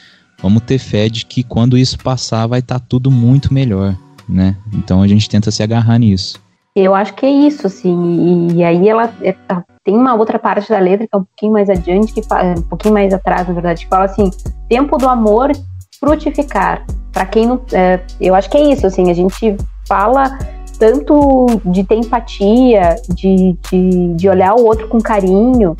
[0.41, 3.95] vamos ter fé de que quando isso passar vai estar tá tudo muito melhor,
[4.27, 4.55] né?
[4.73, 6.43] Então a gente tenta se agarrar nisso.
[6.75, 8.49] Eu acho que é isso, assim.
[8.53, 11.53] E, aí ela é, tá, tem uma outra parte da letra que é um pouquinho
[11.53, 14.29] mais adiante, que um pouquinho mais atrás, na verdade, que fala assim:
[14.67, 15.51] tempo do amor
[15.99, 16.85] frutificar.
[17.13, 19.09] Para quem não, é, eu acho que é isso, assim.
[19.09, 19.55] A gente
[19.87, 20.37] fala
[20.77, 25.75] tanto de ter empatia, de, de, de olhar o outro com carinho.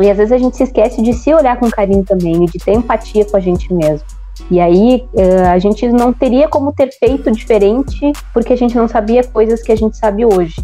[0.00, 2.58] E às vezes a gente se esquece de se olhar com carinho também e de
[2.58, 4.06] ter empatia com a gente mesmo.
[4.50, 8.88] E aí uh, a gente não teria como ter feito diferente porque a gente não
[8.88, 10.56] sabia coisas que a gente sabe hoje.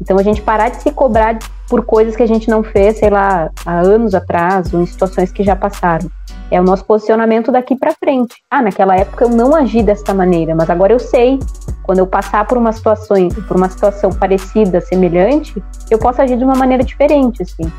[0.00, 3.10] Então a gente parar de se cobrar por coisas que a gente não fez, sei
[3.10, 6.10] lá, há anos atrás ou em situações que já passaram.
[6.50, 8.36] É o nosso posicionamento daqui para frente.
[8.50, 11.38] Ah, naquela época eu não agi desta maneira, mas agora eu sei.
[11.82, 16.44] Quando eu passar por uma situação, por uma situação parecida, semelhante, eu posso agir de
[16.44, 17.70] uma maneira diferente, assim.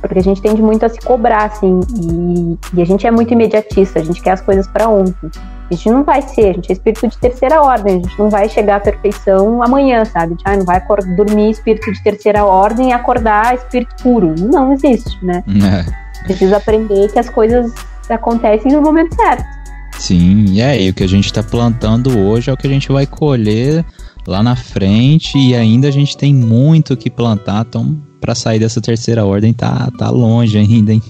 [0.00, 3.32] Porque a gente tende muito a se cobrar, assim, e, e a gente é muito
[3.32, 5.30] imediatista, a gente quer as coisas para ontem.
[5.70, 8.28] A gente não vai ser, a gente é espírito de terceira ordem, a gente não
[8.28, 10.32] vai chegar à perfeição amanhã, sabe?
[10.32, 10.82] Gente ah, não vai
[11.16, 14.34] dormir espírito de terceira ordem e acordar espírito puro.
[14.38, 15.42] Não existe, né?
[15.48, 16.24] É.
[16.24, 17.72] Precisa aprender que as coisas
[18.12, 19.44] acontecem no momento certo.
[19.98, 22.90] Sim, e aí, o que a gente está plantando hoje é o que a gente
[22.90, 23.84] vai colher
[24.26, 28.80] lá na frente e ainda a gente tem muito que plantar, então para sair dessa
[28.80, 31.02] terceira ordem tá, tá longe ainda, hein?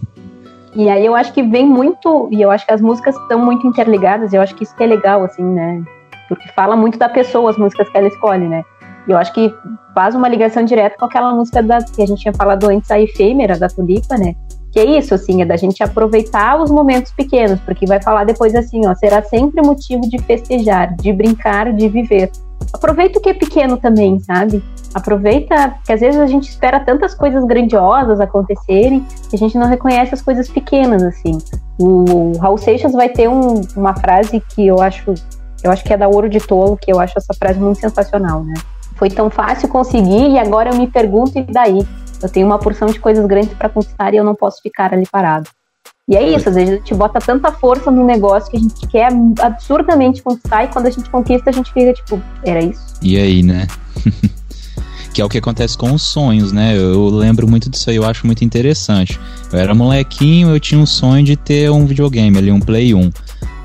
[0.74, 3.66] E aí eu acho que vem muito, e eu acho que as músicas estão muito
[3.66, 5.82] interligadas, e eu acho que isso que é legal, assim, né?
[6.28, 8.64] Porque fala muito da pessoa, as músicas que ela escolhe, né?
[9.06, 9.54] E eu acho que
[9.94, 12.98] faz uma ligação direta com aquela música da, que a gente tinha falado antes, a
[12.98, 14.34] efêmera, da Tulipa, né?
[14.74, 18.56] Que é isso, assim, é da gente aproveitar os momentos pequenos, porque vai falar depois
[18.56, 22.32] assim, ó, será sempre motivo de festejar, de brincar, de viver.
[22.72, 24.60] Aproveita o que é pequeno também, sabe?
[24.92, 29.68] Aproveita que às vezes a gente espera tantas coisas grandiosas acontecerem que a gente não
[29.68, 31.38] reconhece as coisas pequenas, assim.
[31.78, 35.14] O Raul Seixas vai ter um, uma frase que eu acho,
[35.62, 38.42] eu acho que é da Ouro de Tolo, que eu acho essa frase muito sensacional,
[38.42, 38.54] né?
[38.96, 41.86] Foi tão fácil conseguir e agora eu me pergunto e daí?
[42.24, 45.04] Eu tenho uma porção de coisas grandes para conquistar e eu não posso ficar ali
[45.12, 45.46] parado.
[46.08, 48.86] E é isso, às vezes a gente bota tanta força no negócio que a gente
[48.86, 49.10] quer
[49.42, 52.82] absurdamente conquistar e quando a gente conquista a gente fica tipo, era isso?
[53.02, 53.66] E aí, né?
[55.12, 56.74] que é o que acontece com os sonhos, né?
[56.74, 59.20] Eu lembro muito disso aí, eu acho muito interessante.
[59.52, 63.10] Eu era molequinho, eu tinha um sonho de ter um videogame ali, um Play 1.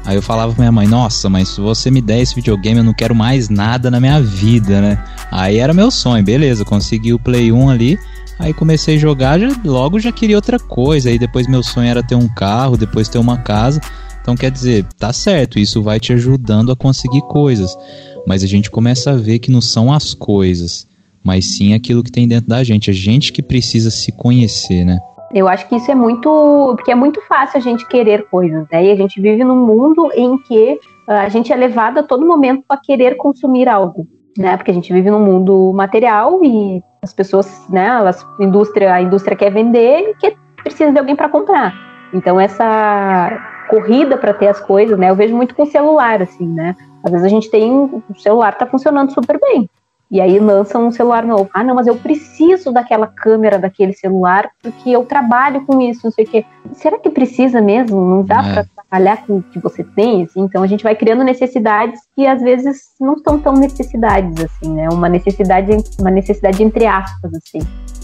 [0.05, 2.84] Aí eu falava pra minha mãe, nossa, mas se você me der esse videogame, eu
[2.84, 5.03] não quero mais nada na minha vida, né?
[5.32, 7.99] Aí era meu sonho, beleza, consegui o Play 1 ali.
[8.40, 11.10] Aí comecei a jogar, já, logo já queria outra coisa.
[11.10, 13.82] Aí depois meu sonho era ter um carro, depois ter uma casa.
[14.22, 17.78] Então quer dizer, tá certo, isso vai te ajudando a conseguir coisas.
[18.26, 20.88] Mas a gente começa a ver que não são as coisas,
[21.24, 25.00] mas sim aquilo que tem dentro da gente, a gente que precisa se conhecer, né?
[25.34, 26.74] Eu acho que isso é muito.
[26.76, 28.86] Porque é muito fácil a gente querer coisas, né?
[28.86, 32.26] E a gente vive num mundo em que ah, a gente é levado a todo
[32.26, 34.58] momento a querer consumir algo, né?
[34.58, 37.86] Porque a gente vive num mundo material e as pessoas, né?
[37.86, 41.74] Elas, indústria, a indústria quer vender e precisa de alguém para comprar.
[42.14, 43.32] Então essa
[43.70, 45.10] corrida para ter as coisas, né?
[45.10, 46.76] Eu vejo muito com celular, assim, né?
[47.04, 47.72] Às vezes a gente tem.
[47.72, 49.70] O celular tá funcionando super bem.
[50.12, 51.49] E aí lançam um celular novo.
[51.53, 56.12] Ah, não, mas eu preciso daquela câmera daquele celular porque eu trabalho com isso, não
[56.12, 56.45] sei o quê.
[56.74, 58.01] Será que precisa mesmo?
[58.03, 58.53] Não dá é.
[58.53, 60.24] para trabalhar com o que você tem?
[60.24, 60.41] Assim?
[60.41, 64.89] Então a gente vai criando necessidades que às vezes não são tão necessidades assim, né?
[64.89, 67.60] Uma necessidade, uma necessidade entre aspas, assim.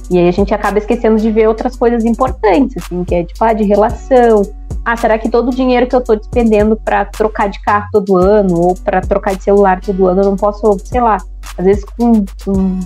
[0.10, 3.44] E aí a gente acaba esquecendo de ver outras coisas importantes, assim, que é tipo,
[3.44, 4.44] ah, de relação.
[4.84, 8.16] Ah, será que todo o dinheiro que eu estou despendendo para trocar de carro todo
[8.16, 11.18] ano ou para trocar de celular todo ano eu não posso, sei lá,
[11.58, 12.80] às vezes com, com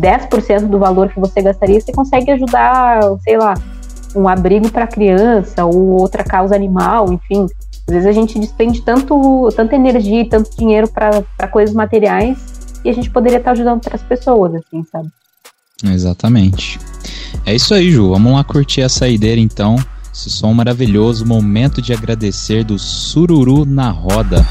[0.00, 3.54] 10% do valor que você gastaria, você consegue ajudar, sei lá,
[4.16, 7.46] um abrigo para criança ou outra causa animal, enfim.
[7.86, 12.90] Às vezes a gente despende tanto, tanta energia e tanto dinheiro para coisas materiais e
[12.90, 15.08] a gente poderia estar ajudando outras pessoas, assim, sabe?
[15.84, 16.78] Exatamente.
[17.44, 18.10] É isso aí, Ju.
[18.10, 19.76] Vamos lá curtir a saideira então.
[20.14, 24.46] Esse som maravilhoso, momento de agradecer do Sururu na roda.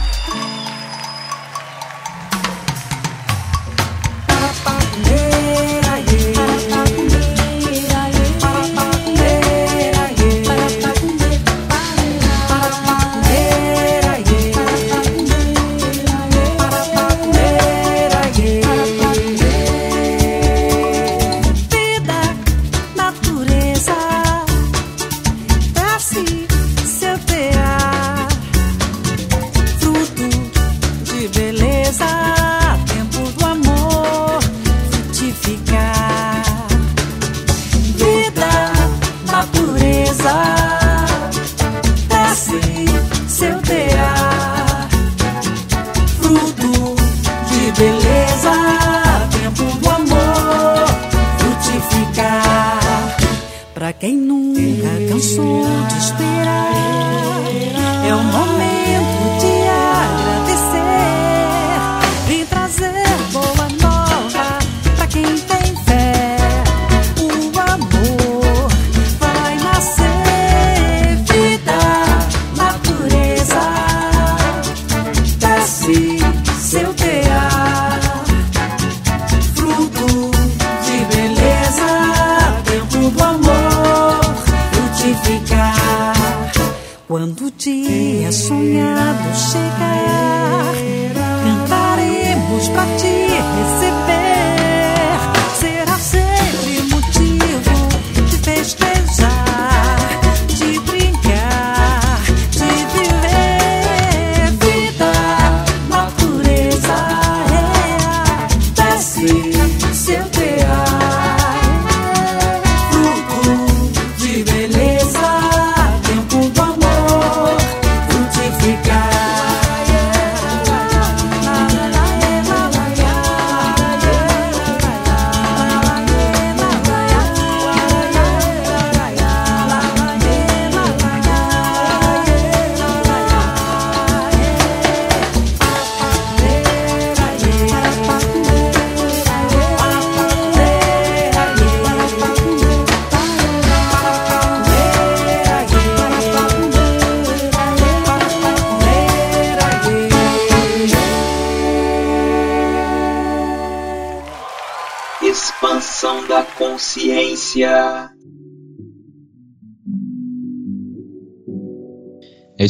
[53.83, 56.71] para quem nunca cansou de esperar.
[58.07, 59.22] É o momento
[88.73, 89.92] minha bochecha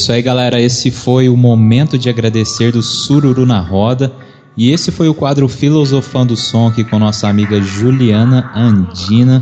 [0.04, 0.62] isso aí, galera.
[0.62, 4.12] Esse foi o momento de agradecer do Sururu na Roda.
[4.58, 9.42] E esse foi o quadro Filosofando o Som aqui com nossa amiga Juliana Andina.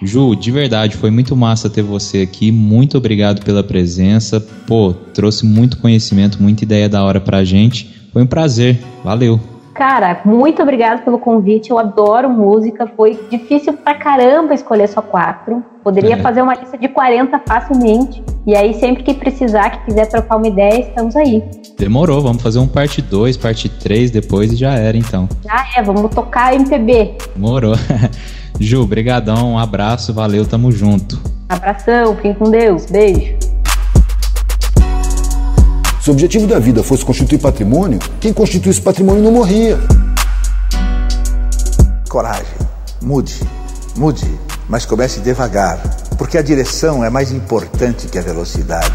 [0.00, 2.52] Ju, de verdade, foi muito massa ter você aqui.
[2.52, 4.40] Muito obrigado pela presença.
[4.40, 7.90] Pô, trouxe muito conhecimento, muita ideia da hora pra gente.
[8.12, 8.78] Foi um prazer.
[9.02, 9.55] Valeu.
[9.76, 11.70] Cara, muito obrigado pelo convite.
[11.70, 12.86] Eu adoro música.
[12.96, 15.62] Foi difícil pra caramba escolher só quatro.
[15.84, 16.16] Poderia É.
[16.16, 18.22] fazer uma lista de 40 facilmente.
[18.46, 21.42] E aí, sempre que precisar, que quiser trocar uma ideia, estamos aí.
[21.78, 25.28] Demorou, vamos fazer um parte 2, parte 3 depois e já era então.
[25.44, 27.14] Já é, vamos tocar MPB.
[27.34, 27.74] Demorou.
[28.58, 31.20] Ju, brigadão, um abraço, valeu, tamo junto.
[31.48, 32.86] Abração, fiquem com Deus.
[32.86, 33.34] Beijo.
[36.06, 39.76] Se o objetivo da vida fosse constituir patrimônio, quem constituísse patrimônio não morria.
[42.08, 42.46] Coragem.
[43.02, 43.40] Mude.
[43.96, 44.30] Mude.
[44.68, 45.82] Mas comece devagar.
[46.16, 48.94] Porque a direção é mais importante que a velocidade.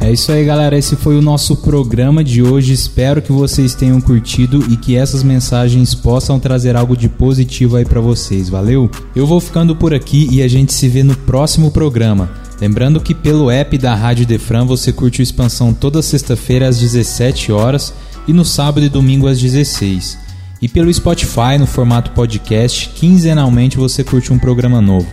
[0.00, 0.78] É isso aí, galera.
[0.78, 2.72] Esse foi o nosso programa de hoje.
[2.72, 7.84] Espero que vocês tenham curtido e que essas mensagens possam trazer algo de positivo aí
[7.84, 8.48] pra vocês.
[8.48, 8.90] Valeu?
[9.14, 12.48] Eu vou ficando por aqui e a gente se vê no próximo programa.
[12.60, 17.50] Lembrando que pelo app da Rádio Defran você curte o Expansão toda sexta-feira às 17
[17.50, 17.94] horas
[18.28, 20.18] e no sábado e domingo às 16.
[20.60, 25.10] E pelo Spotify no formato podcast, quinzenalmente você curte um programa novo.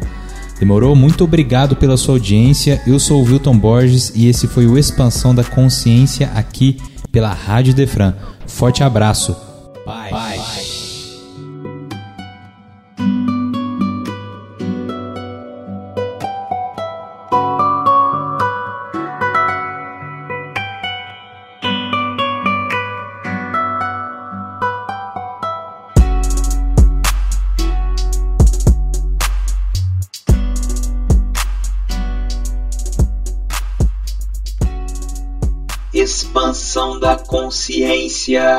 [0.60, 0.96] Demorou?
[0.96, 2.82] Muito obrigado pela sua audiência.
[2.86, 6.78] Eu sou o Wilton Borges e esse foi o Expansão da Consciência aqui
[7.12, 8.14] pela Rádio Defran.
[8.46, 9.36] Forte abraço.
[9.86, 10.12] Paz.
[10.12, 10.37] Expansão
[38.28, 38.57] da consciência.